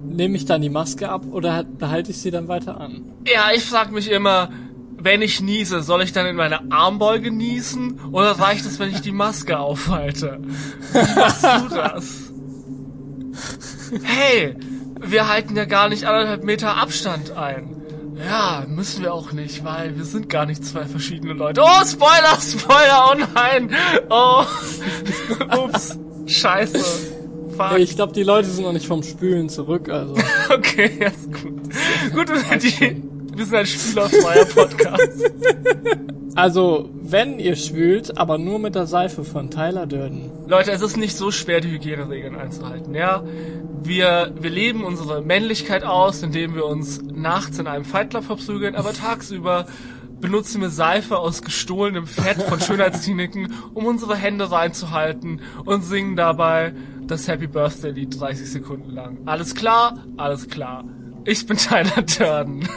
[0.10, 3.04] nehme ich dann die Maske ab oder behalte ich sie dann weiter an?
[3.28, 4.50] Ja, ich frag mich immer,
[5.00, 9.02] wenn ich niese, soll ich dann in meine Armbeuge niesen oder reicht es, wenn ich
[9.02, 10.40] die Maske aufhalte?
[10.92, 12.34] Wie machst du das?
[14.04, 14.56] Hey,
[15.00, 17.77] wir halten ja gar nicht anderthalb Meter Abstand ein.
[18.26, 21.62] Ja, müssen wir auch nicht, weil wir sind gar nicht zwei verschiedene Leute.
[21.64, 23.70] Oh, Spoiler, Spoiler, oh nein.
[24.10, 24.44] Oh,
[25.66, 26.80] ups, scheiße.
[27.56, 27.78] Fuck.
[27.80, 30.16] Ich glaube, die Leute sind noch nicht vom Spülen zurück, also.
[30.50, 31.62] Okay, ja, ist gut.
[32.14, 32.30] Gut,
[32.64, 33.02] die,
[33.38, 35.32] wir sind ein spielerfreier Podcast.
[36.38, 40.30] Also, wenn ihr spült, aber nur mit der Seife von Tyler Durden.
[40.46, 43.24] Leute, es ist nicht so schwer, die Hygieneregeln einzuhalten, ja?
[43.82, 48.76] Wir, wir leben unsere Männlichkeit aus, indem wir uns nachts in einem Fight Club verprügeln,
[48.76, 49.66] aber tagsüber
[50.22, 56.74] benutzen wir Seife aus gestohlenem Fett von Schönheitskliniken, um unsere Hände reinzuhalten und singen dabei
[57.08, 59.18] das Happy Birthday Lied 30 Sekunden lang.
[59.26, 60.04] Alles klar?
[60.18, 60.84] Alles klar.
[61.26, 62.70] Ich bin Tyler Durden.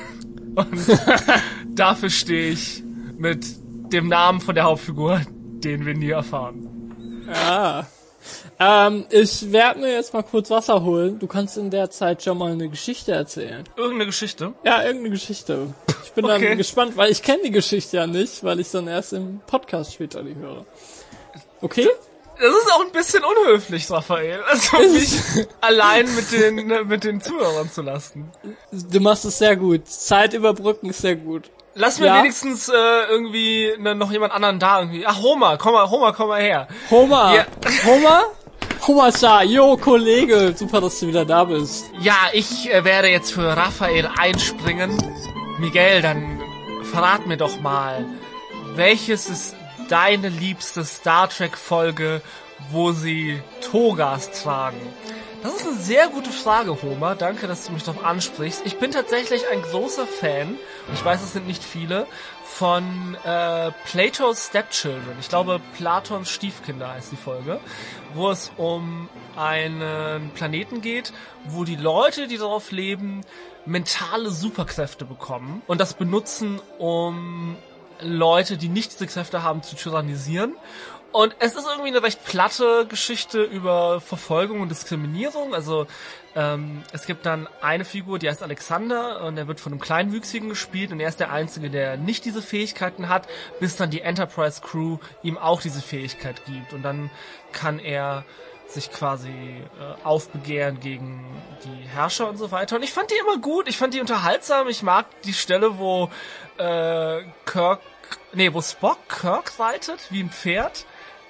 [0.54, 1.00] Und
[1.74, 2.82] dafür stehe ich
[3.18, 3.44] mit
[3.92, 7.24] dem Namen von der Hauptfigur, den wir nie erfahren.
[7.32, 7.84] Ah.
[8.58, 11.18] Ähm, ich werde mir jetzt mal kurz Wasser holen.
[11.18, 13.64] Du kannst in der Zeit schon mal eine Geschichte erzählen.
[13.76, 14.52] Irgendeine Geschichte?
[14.64, 15.72] Ja, irgendeine Geschichte.
[16.04, 16.48] Ich bin Okay.
[16.48, 19.94] dann gespannt, weil ich kenne die Geschichte ja nicht, weil ich dann erst im Podcast
[19.94, 20.66] später die höre.
[21.62, 21.88] Okay?
[22.40, 24.42] Das ist auch ein bisschen unhöflich, Raphael.
[24.48, 25.18] Also mich
[25.60, 28.30] allein mit den, mit den Zuhörern zu lassen.
[28.72, 29.86] Du machst es sehr gut.
[29.86, 31.50] Zeit überbrücken ist sehr gut.
[31.74, 32.18] Lass mir Ja?
[32.18, 32.72] wenigstens äh,
[33.08, 35.06] irgendwie ne, noch jemand anderen da irgendwie.
[35.06, 36.66] Ach, Homer, komm mal, Homer, komm mal her.
[36.90, 37.34] Homer!
[37.34, 37.46] Ja.
[37.84, 38.22] Homer?
[38.86, 39.42] Homer da.
[39.42, 40.54] Jo, Kollege.
[40.56, 41.84] Super, dass du wieder da bist.
[42.00, 44.96] Ja, ich äh, werde jetzt für Raphael einspringen.
[45.58, 46.40] Miguel, dann
[46.90, 48.04] verrat mir doch mal,
[48.74, 49.54] welches ist
[49.90, 52.22] deine liebste Star Trek Folge,
[52.70, 54.80] wo sie Togas tragen?
[55.42, 57.14] Das ist eine sehr gute Frage, Homer.
[57.14, 58.62] Danke, dass du mich darauf ansprichst.
[58.66, 60.50] Ich bin tatsächlich ein großer Fan,
[60.86, 62.06] und ich weiß, es sind nicht viele,
[62.44, 65.16] von äh, Plato's Stepchildren.
[65.18, 67.58] Ich glaube, Platons Stiefkinder heißt die Folge,
[68.14, 71.12] wo es um einen Planeten geht,
[71.46, 73.22] wo die Leute, die darauf leben,
[73.64, 77.56] mentale Superkräfte bekommen und das benutzen, um
[78.02, 80.54] Leute, die nicht diese Kräfte haben, zu tyrannisieren.
[81.12, 85.54] Und es ist irgendwie eine recht platte Geschichte über Verfolgung und Diskriminierung.
[85.54, 85.88] Also
[86.36, 90.48] ähm, es gibt dann eine Figur, die heißt Alexander und er wird von einem Kleinwüchsigen
[90.48, 93.26] gespielt und er ist der Einzige, der nicht diese Fähigkeiten hat,
[93.58, 96.72] bis dann die Enterprise Crew ihm auch diese Fähigkeit gibt.
[96.72, 97.10] Und dann
[97.52, 98.24] kann er
[98.70, 101.24] sich quasi äh, aufbegehren gegen
[101.64, 102.76] die Herrscher und so weiter.
[102.76, 104.68] Und ich fand die immer gut, ich fand die unterhaltsam.
[104.68, 106.10] Ich mag die Stelle, wo
[106.58, 107.80] äh, Kirk,
[108.32, 110.86] nee, wo Spock Kirk reitet, wie ein Pferd.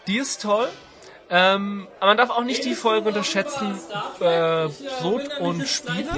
[0.06, 0.68] Die ist toll.
[1.32, 3.78] Ähm, aber man darf auch nicht die Folge unterschätzen,
[4.18, 4.68] äh,
[5.00, 6.08] Brot und Spiele.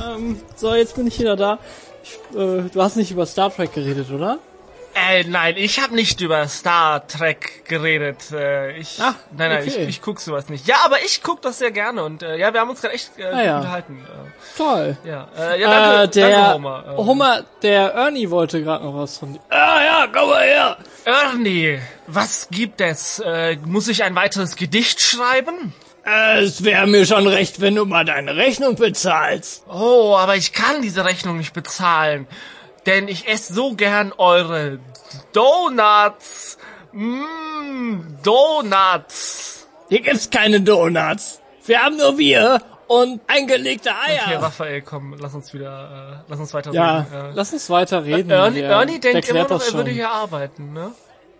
[0.00, 1.58] Ähm, so, jetzt bin ich wieder da.
[2.04, 4.38] Ich, äh, du hast nicht über Star Trek geredet, oder?
[4.98, 8.32] Äh, nein, ich habe nicht über Star Trek geredet.
[8.32, 9.82] Äh, ich, Ah, nein, nein, okay.
[9.82, 10.66] ich, ich guck sowas nicht.
[10.66, 13.10] Ja, aber ich guck das sehr gerne und äh, ja, wir haben uns gerade echt
[13.18, 13.56] äh, Ah, ja.
[13.58, 14.04] unterhalten.
[14.04, 14.96] Äh, Toll.
[15.04, 16.84] ja, äh, ja, danke, äh, der danke Homer.
[16.88, 19.40] Äh, Homer, der Ernie wollte gerade noch was von dir.
[19.50, 20.76] Ah ja, komm mal her.
[21.04, 23.18] Ernie, was gibt es?
[23.20, 25.74] Äh, muss ich ein weiteres Gedicht schreiben?
[26.38, 29.64] Es wäre mir schon recht, wenn du mal deine Rechnung bezahlst.
[29.68, 32.28] Oh, aber ich kann diese Rechnung nicht bezahlen,
[32.86, 34.78] denn ich esse so gern eure
[35.32, 36.58] Donuts.
[36.92, 39.66] Mmm, Donuts.
[39.88, 41.40] Hier gibt's keine Donuts.
[41.64, 44.22] Wir haben nur Bier und eingelegte Eier.
[44.26, 47.12] Okay, Raphael, komm, lass uns wieder, äh, lass uns weiter ja, reden.
[47.12, 48.30] Äh, lass uns weiter reden.
[48.30, 50.92] Ernie, Der- Ernie denkt immer noch, er würde hier arbeiten, ne?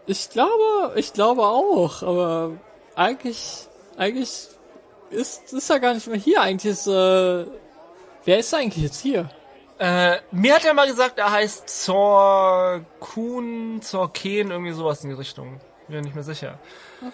[0.07, 2.53] Ich glaube, ich glaube auch, aber
[2.95, 3.67] eigentlich,
[3.97, 4.49] eigentlich
[5.11, 6.41] ist, ist er gar nicht mehr hier.
[6.43, 7.47] Eigentlich ist, äh,
[8.25, 9.29] wer ist eigentlich jetzt hier?
[9.79, 12.81] Äh, mir hat er mal gesagt, er heißt Zorkun,
[13.83, 15.61] Zorken, irgendwie sowas in die Richtung.
[15.87, 16.59] Bin mir nicht mehr sicher.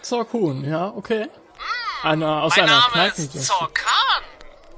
[0.00, 1.28] Zorkun, ja, okay.
[2.02, 3.46] Einer aus Mein einer Name ist.
[3.46, 4.22] Zorkan.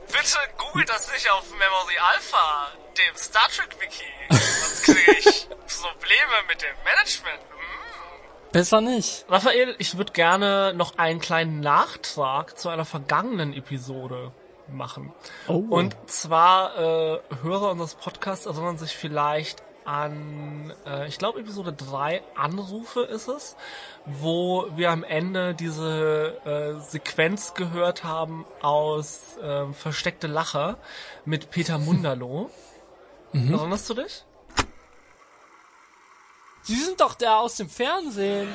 [0.07, 4.05] Bitte googelt das nicht auf Memory Alpha, dem Star Trek Wiki.
[4.30, 5.49] Sonst kriege ich
[5.82, 7.41] Probleme mit dem Management.
[7.41, 8.51] Hm.
[8.53, 9.26] Besser nicht.
[9.28, 14.32] Raphael, ich würde gerne noch einen kleinen Nachtrag zu einer vergangenen Episode
[14.69, 15.12] machen.
[15.49, 15.65] Oh.
[15.69, 22.23] Und zwar äh, Hörer unseres Podcasts erinnern sich vielleicht an, äh, ich glaube Episode 3
[22.37, 23.57] Anrufe ist es,
[24.07, 30.79] wo wir am Ende diese äh, Sequenz gehört haben aus äh, Versteckte Lacher
[31.25, 32.51] mit Peter Munderloh.
[33.33, 34.25] Erinnerst du dich?
[36.62, 38.49] Sie sind doch der aus dem Fernsehen.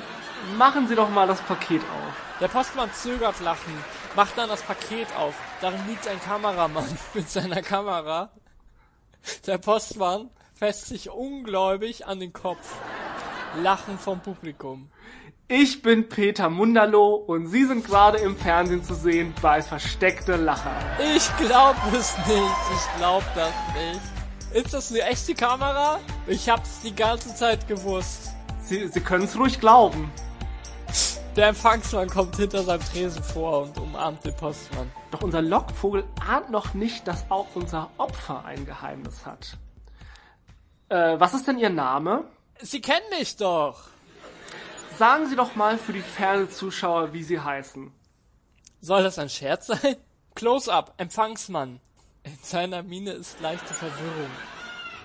[0.57, 2.39] Machen Sie doch mal das Paket auf.
[2.39, 3.84] Der Postmann zögert lachen,
[4.20, 5.34] macht dann das Paket auf.
[5.61, 8.30] Darin liegt ein Kameramann mit seiner Kamera.
[9.47, 12.76] Der Postmann fässt sich ungläubig an den Kopf.
[13.55, 14.91] Lachen vom Publikum.
[15.47, 20.76] Ich bin Peter Munderloh und Sie sind gerade im Fernsehen zu sehen bei Versteckte Lacher.
[21.15, 22.57] Ich glaub es nicht.
[22.76, 24.65] Ich glaub das nicht.
[24.65, 26.01] Ist das eine echte Kamera?
[26.28, 28.34] Ich hab's die ganze Zeit gewusst.
[28.63, 30.11] Sie, Sie können es ruhig glauben.
[31.39, 34.91] Der Empfangsmann kommt hinter seinem Tresen vor und umarmt den Postmann.
[35.09, 39.57] Doch unser Lockvogel ahnt noch nicht, dass auch unser Opfer ein Geheimnis hat.
[40.89, 42.25] Äh, was ist denn Ihr Name?
[42.59, 43.87] Sie kennen mich doch.
[44.97, 47.89] Sagen Sie doch mal für die Fernsehzuschauer, wie Sie heißen.
[48.81, 49.95] Soll das ein Scherz sein?
[50.35, 51.79] Close-up, Empfangsmann.
[52.23, 54.29] In seiner Miene ist leichte Verwirrung.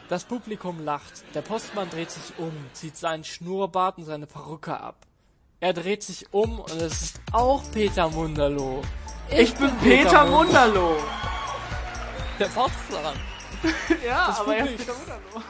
[0.09, 1.23] Das Publikum lacht.
[1.33, 4.97] Der Postmann dreht sich um, zieht seinen Schnurrbart und seine Perücke ab.
[5.65, 8.83] Er dreht sich um und es ist auch Peter Munderloh.
[9.31, 10.99] Ich, bin Peter Munderloh.
[12.39, 13.17] Der Postmann.
[14.07, 15.43] Ja, Das aber er ist Peter Munderloh.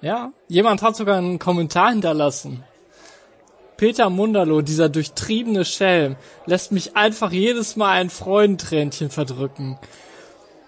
[0.00, 2.64] Ja, jemand hat sogar einen Kommentar hinterlassen.
[3.76, 6.16] Peter Munderloh, dieser durchtriebene Schelm,
[6.46, 9.78] lässt mich einfach jedes Mal ein Freudentränchen verdrücken.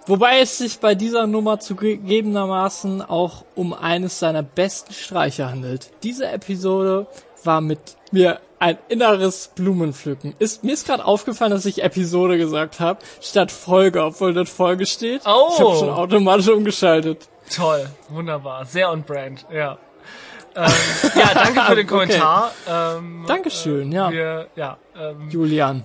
[0.06, 5.90] Wobei es sich bei dieser Nummer zugegebenermaßen auch um eines seiner besten Streiche handelt.
[6.02, 7.06] Diese Episode
[7.42, 7.78] war mit
[8.10, 10.34] mir ein inneres Blumenpflücken.
[10.38, 14.86] Ist, mir ist gerade aufgefallen, dass ich Episode gesagt habe, statt Folge, obwohl dort Folge
[14.86, 15.22] steht.
[15.26, 15.50] Oh.
[15.52, 17.28] Ich habe schon automatisch umgeschaltet.
[17.54, 19.78] Toll, wunderbar, sehr on brand, ja.
[20.56, 20.72] Ähm,
[21.14, 21.86] ja, danke für den Okay.
[21.86, 22.52] Kommentar.
[22.68, 24.10] Ähm, Dankeschön, ja.
[24.10, 25.84] wir, ja, ähm, Julian.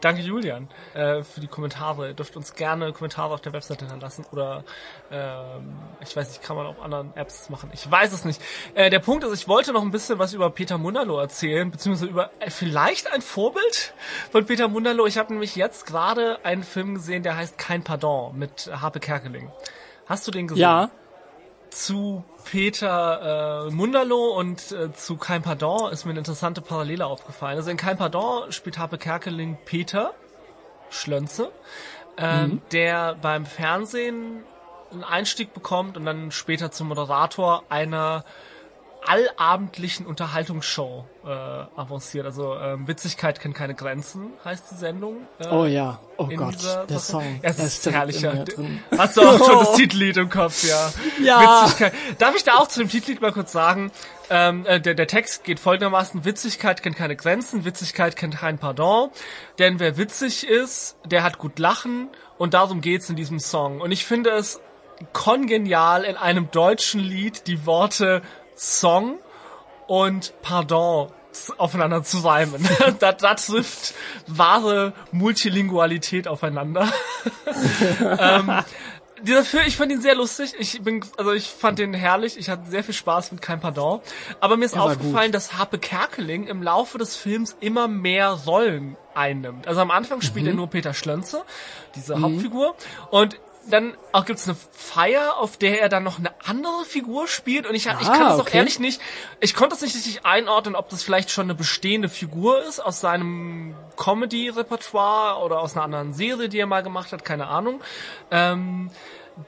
[0.00, 2.08] Danke Julian äh, für die Kommentare.
[2.08, 4.62] Ihr dürft uns gerne Kommentare auf der Webseite hinterlassen oder
[5.10, 7.70] ähm, ich weiß nicht, kann man auf anderen Apps machen.
[7.72, 8.40] Ich weiß es nicht.
[8.74, 12.10] Äh, der Punkt ist, ich wollte noch ein bisschen was über Peter Munderloh erzählen, beziehungsweise
[12.10, 13.92] über äh, vielleicht ein Vorbild
[14.30, 15.06] von Peter Munderloh.
[15.06, 19.50] Ich habe nämlich jetzt gerade einen Film gesehen, der heißt Kein Pardon mit Harpe Kerkeling.
[20.06, 20.62] Hast du den gesehen?
[20.62, 20.90] Ja,
[21.70, 27.56] zu Peter äh, Munderloh und äh, zu Kein Pardon ist mir eine interessante Parallele aufgefallen.
[27.56, 30.14] Also in Kein Pardon spielt Harpe Kerkeling Peter
[30.90, 31.52] Schlönze,
[32.16, 34.42] ähm, der beim Fernsehen
[34.90, 38.24] einen Einstieg bekommt und dann später zum Moderator einer
[39.06, 42.26] allabendlichen Unterhaltungsshow äh, avanciert.
[42.26, 45.26] Also ähm, Witzigkeit kennt keine Grenzen, heißt die Sendung.
[45.38, 46.98] Äh, Oh ja, oh Gott, dieser der.
[46.98, 47.40] Song.
[47.42, 48.82] Ja, es ist drin.
[48.96, 50.92] Hast du auch schon das Titellied im Kopf, ja.
[51.22, 51.64] Ja.
[51.64, 51.92] Witzigkeit.
[52.18, 53.90] Darf ich da auch zu dem Titellied mal kurz sagen?
[54.30, 59.10] Ähm, äh, der, der Text geht folgendermaßen, Witzigkeit kennt keine Grenzen, Witzigkeit kennt kein Pardon,
[59.58, 63.80] denn wer witzig ist, der hat gut Lachen und darum geht's in diesem Song.
[63.80, 64.60] Und ich finde es
[65.12, 68.22] kongenial in einem deutschen Lied die Worte
[68.58, 69.18] Song
[69.86, 71.10] und Pardon
[71.56, 72.68] aufeinander zu reimen.
[72.98, 73.94] da, da trifft
[74.26, 76.90] wahre Multilingualität aufeinander.
[78.00, 78.52] ähm,
[79.22, 80.54] dieser Film, ich fand ihn sehr lustig.
[80.58, 82.36] Ich bin, also ich fand den herrlich.
[82.38, 84.00] Ich hatte sehr viel Spaß mit Kein Pardon.
[84.40, 88.96] Aber mir ist war aufgefallen, dass Harpe Kerkeling im Laufe des Films immer mehr Rollen
[89.14, 89.66] einnimmt.
[89.66, 91.42] Also am Anfang spielt er nur Peter Schlönze,
[91.94, 92.74] diese Hauptfigur.
[93.10, 93.38] Und
[93.70, 97.66] dann auch gibt's eine Feier, auf der er dann noch eine andere Figur spielt.
[97.66, 98.58] Und ich, ich Ah, kann es auch okay.
[98.58, 99.00] ehrlich nicht,
[99.40, 103.00] ich konnte es nicht richtig einordnen, ob das vielleicht schon eine bestehende Figur ist aus
[103.00, 107.80] seinem Comedy-Repertoire oder aus einer anderen Serie, die er mal gemacht hat, keine Ahnung.
[108.30, 108.90] Ähm,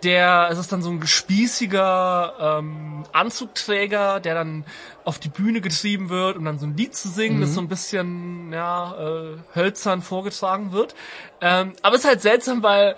[0.05, 4.65] der, es ist dann so ein gespießiger ähm, Anzugträger, der dann
[5.05, 7.41] auf die Bühne getrieben wird, um dann so ein Lied zu singen, Mhm.
[7.41, 10.95] das so ein bisschen ja äh, hölzern vorgetragen wird.
[11.41, 12.95] Ähm, aber es ist halt seltsam, weil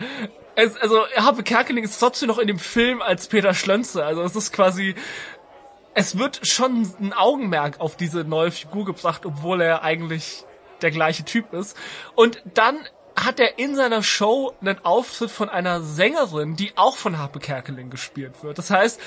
[0.55, 4.05] es, also Harpe Kerkeling ist trotzdem noch in dem Film als Peter Schlönze.
[4.05, 4.94] Also es ist quasi
[5.94, 10.44] es wird schon ein Augenmerk auf diese neue Figur gebracht, obwohl er eigentlich
[10.80, 11.76] der gleiche Typ ist.
[12.14, 12.78] Und dann
[13.14, 17.90] hat er in seiner Show einen Auftritt von einer Sängerin, die auch von Harpe Kerkeling
[17.90, 18.57] gespielt wird.
[18.57, 19.00] Das heißt,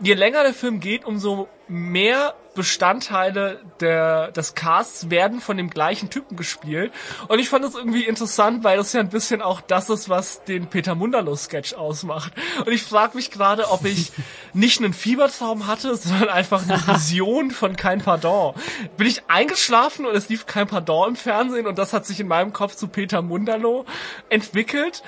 [0.00, 6.10] je länger der Film geht, umso mehr Bestandteile der, des Casts werden von dem gleichen
[6.10, 6.92] Typen gespielt.
[7.28, 10.44] Und ich fand das irgendwie interessant, weil das ja ein bisschen auch das ist, was
[10.44, 12.32] den Peter Munderlo-Sketch ausmacht.
[12.58, 14.12] Und ich frage mich gerade, ob ich
[14.52, 18.54] nicht einen Fiebertraum hatte, sondern einfach eine Vision von Kein Pardon.
[18.96, 22.28] Bin ich eingeschlafen und es lief Kein Pardon im Fernsehen und das hat sich in
[22.28, 23.86] meinem Kopf zu Peter Munderlo
[24.28, 25.02] entwickelt.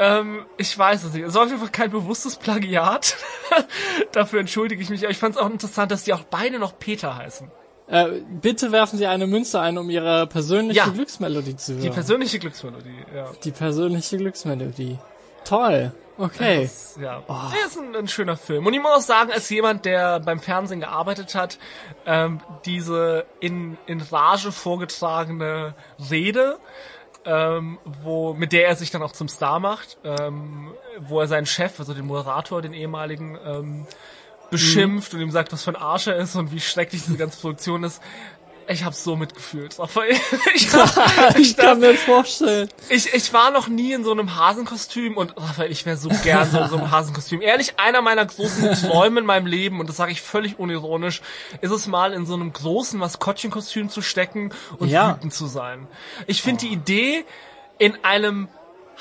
[0.00, 1.24] Ähm, ich weiß es nicht.
[1.26, 3.16] Es war auf jeden Fall kein bewusstes Plagiat.
[4.12, 5.02] Dafür entschuldige ich mich.
[5.02, 7.50] Aber ich fand es auch interessant, dass die auch beide noch Peter heißen.
[7.86, 10.86] Äh, bitte werfen Sie eine Münze ein, um Ihre persönliche Ja.
[10.86, 11.82] Glücksmelodie zu hören.
[11.82, 13.30] Die persönliche Glücksmelodie, ja.
[13.44, 14.98] Die persönliche Glücksmelodie.
[15.44, 15.92] Toll.
[16.16, 16.62] Okay.
[16.62, 17.22] Das, ja.
[17.28, 18.66] Der ist ein, ein schöner Film.
[18.66, 21.58] Und ich muss auch sagen, als jemand, der beim Fernsehen gearbeitet hat,
[22.06, 25.74] ähm, diese in, in Rage vorgetragene
[26.10, 26.58] Rede,
[27.24, 31.46] ähm, wo, mit der er sich dann auch zum Star macht, ähm, wo er seinen
[31.46, 33.86] Chef, also den Moderator, den ehemaligen, ähm,
[34.50, 37.40] beschimpft und ihm sagt, was für ein Arsch er ist und wie schrecklich diese ganze
[37.40, 38.02] Produktion ist.
[38.70, 39.76] Ich hab's so mitgefühlt.
[40.54, 40.68] Ich,
[41.38, 42.68] ich kann mir vorstellen.
[42.88, 46.48] ich, ich war noch nie in so einem Hasenkostüm und Raphael, ich wäre so gern
[46.50, 47.42] so in so einem Hasenkostüm.
[47.42, 51.20] Ehrlich, einer meiner großen Träume in meinem Leben, und das sage ich völlig unironisch,
[51.60, 55.16] ist es mal in so einem großen Maskottchenkostüm zu stecken und Ja.
[55.16, 55.88] wütend zu sein.
[56.26, 57.24] Ich finde die Idee,
[57.78, 58.48] in einem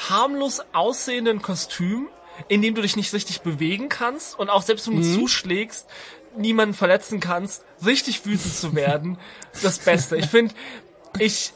[0.10, 2.08] harmlos aussehenden Kostüm,
[2.48, 5.88] in dem du dich nicht richtig bewegen kannst und auch selbst wenn du zuschlägst,
[6.38, 9.18] niemanden verletzen kannst, richtig wütend zu werden,
[9.62, 10.18] das Beste.
[10.18, 10.54] Ich finde,
[11.18, 11.54] ich,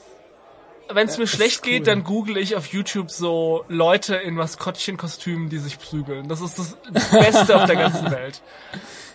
[0.90, 1.72] wenn es mir schlecht cool.
[1.72, 6.28] geht, dann google ich auf YouTube so Leute in Maskottchenkostümen, die sich prügeln.
[6.28, 6.78] Das ist das
[7.12, 8.42] Beste auf der ganzen Welt.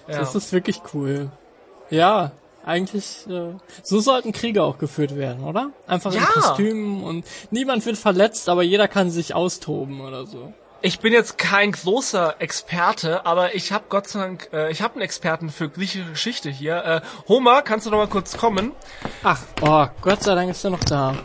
[0.09, 0.18] Ja.
[0.18, 1.30] Das ist wirklich cool.
[1.90, 2.32] Ja,
[2.64, 5.70] eigentlich, äh, so sollten Kriege auch geführt werden, oder?
[5.86, 6.26] Einfach in Ja.
[6.26, 10.52] Kostümen und niemand wird verletzt, aber jeder kann sich austoben oder so.
[10.81, 14.95] Ich bin jetzt kein großer Experte, aber ich habe Gott sei Dank, äh, ich habe
[14.95, 16.85] einen Experten für griechische Geschichte hier.
[16.85, 18.70] Äh, Homer, kannst du noch mal kurz kommen?
[19.24, 21.16] Ach, oh, Gott sei Dank ist er noch da.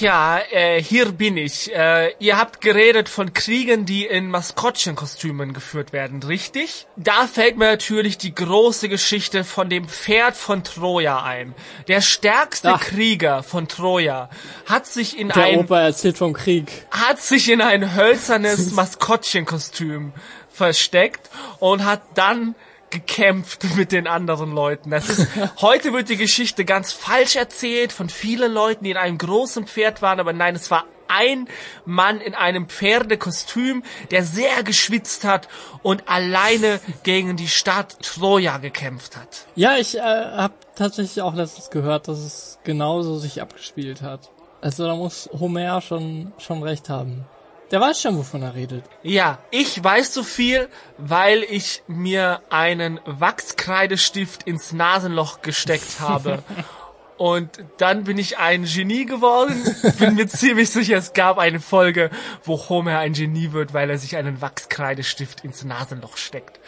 [0.00, 1.74] Ja, äh, hier bin ich.
[1.74, 6.86] Äh, ihr habt geredet von Kriegen, die in Maskottchenkostümen geführt werden, richtig?
[6.96, 11.54] Da fällt mir natürlich die große Geschichte von dem Pferd von Troja ein.
[11.88, 12.80] Der stärkste Ach.
[12.80, 14.28] Krieger von Troja
[14.66, 16.70] hat sich in Der ein Opa erzählt vom Krieg.
[16.90, 20.12] hat sich in ein hölzernes Maskottchenkostüm
[20.52, 21.30] versteckt
[21.60, 22.54] und hat dann
[22.90, 24.90] gekämpft mit den anderen Leuten.
[24.90, 25.28] Das ist,
[25.60, 30.02] heute wird die Geschichte ganz falsch erzählt von vielen Leuten, die in einem großen Pferd
[30.02, 31.48] waren, aber nein, es war ein
[31.84, 35.48] Mann in einem Pferdekostüm, der sehr geschwitzt hat
[35.82, 39.46] und alleine gegen die Stadt Troja gekämpft hat.
[39.54, 44.30] Ja, ich äh, habe tatsächlich auch letztens gehört, dass es genauso sich abgespielt hat.
[44.60, 47.24] Also da muss Homer schon schon recht haben.
[47.70, 48.84] Der weiß schon, wovon er redet.
[49.02, 56.42] Ja, ich weiß so viel, weil ich mir einen Wachskreidestift ins Nasenloch gesteckt habe.
[57.18, 59.62] Und dann bin ich ein Genie geworden.
[59.98, 62.10] Bin mir ziemlich sicher, es gab eine Folge,
[62.44, 66.60] wo Homer ein Genie wird, weil er sich einen Wachskreidestift ins Nasenloch steckt.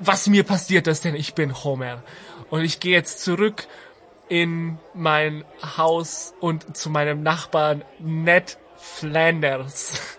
[0.00, 2.02] Was mir passiert ist, denn ich bin Homer.
[2.50, 3.68] Und ich gehe jetzt zurück
[4.28, 5.44] in mein
[5.76, 10.15] Haus und zu meinem Nachbarn Ned Flanders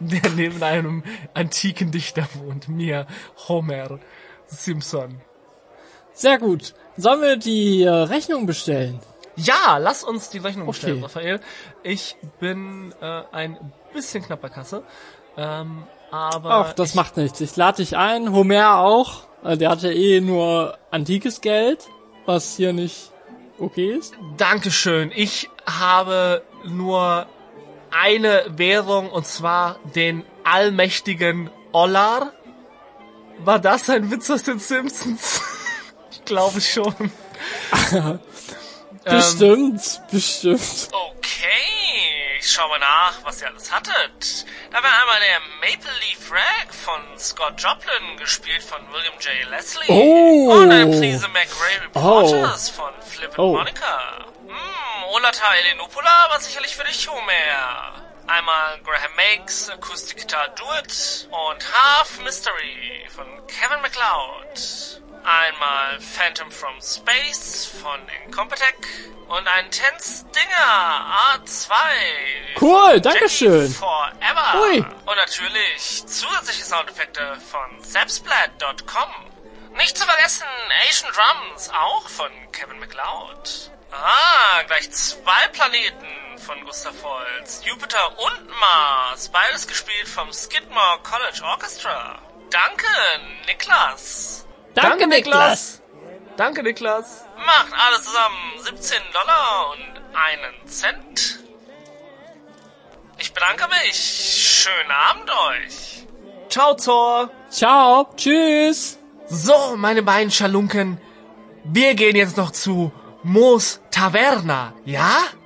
[0.00, 1.02] der neben einem
[1.34, 3.06] antiken Dichter wohnt, mir,
[3.48, 3.98] Homer
[4.46, 5.20] Simpson.
[6.12, 6.74] Sehr gut.
[6.96, 9.00] Sollen wir die äh, Rechnung bestellen?
[9.36, 10.72] Ja, lass uns die Rechnung Okay.
[10.78, 11.40] bestellen, Raphael.
[11.82, 14.82] Ich bin äh, ein bisschen knapp bei Kasse,
[15.36, 17.40] ähm, aber Ach, das macht nichts.
[17.40, 18.32] Ich lade dich ein.
[18.32, 19.22] Homer auch.
[19.44, 21.86] Äh, Der hat ja eh nur antikes Geld,
[22.26, 23.12] was hier nicht
[23.58, 24.14] okay ist.
[24.36, 25.12] Dankeschön.
[25.14, 27.26] Ich habe nur
[27.92, 32.32] eine Währung und zwar den allmächtigen Ollar.
[33.38, 35.40] War das ein Witz aus den Simpsons?
[36.10, 36.94] ich glaube schon.
[37.92, 38.18] Ähm,
[39.04, 40.88] Bestimmt, bestimmt.
[40.92, 44.44] Okay, ich schau mal nach, was ihr alles hattet.
[44.70, 49.48] Da war einmal der Maple Leaf Rag von Scott Joplin, gespielt von William J.
[49.50, 49.86] Leslie.
[49.88, 50.52] Oh.
[50.52, 53.54] Und ein Please McRae Reporters von Flip and Oh.
[53.54, 54.26] Monica.
[54.50, 58.02] Hm, Olata Elenopula war sicherlich für dich, Homer.
[58.26, 65.02] Einmal Graham Makes Acoustic Guitar Duet und Half Mystery von Kevin MacLeod.
[65.24, 68.74] Einmal Phantom from Space von Incompetech
[69.28, 71.70] und ein Tense Dinger A2.
[72.60, 73.62] Cool, Dankeschön.
[73.62, 74.62] Jackie Forever.
[74.62, 74.78] Ui.
[74.78, 79.10] Und natürlich zusätzliche Soundeffekte von Zapsplat.com.
[79.76, 80.46] Nicht zu vergessen
[80.88, 83.70] Asian Drums, auch von Kevin MacLeod.
[83.92, 87.64] Ah, gleich zwei Planeten von Gustav Holst.
[87.64, 92.18] Jupiter und Mars, beides gespielt vom Skidmore College Orchestra.
[92.50, 92.86] Danke,
[93.46, 94.46] Niklas.
[94.74, 95.82] Danke, Niklas.
[96.36, 97.24] Danke, Niklas.
[97.36, 101.38] Macht alles zusammen 17 Dollar und einen Cent.
[103.18, 103.96] Ich bedanke mich.
[103.96, 106.06] Schönen Abend euch.
[106.48, 107.30] Ciao, Zor.
[107.50, 108.08] Ciao.
[108.16, 108.98] Tschüss.
[109.28, 111.00] So, meine beiden Schalunken.
[111.64, 112.92] Wir gehen jetzt noch zu
[113.22, 115.24] Moos Taverna, ja?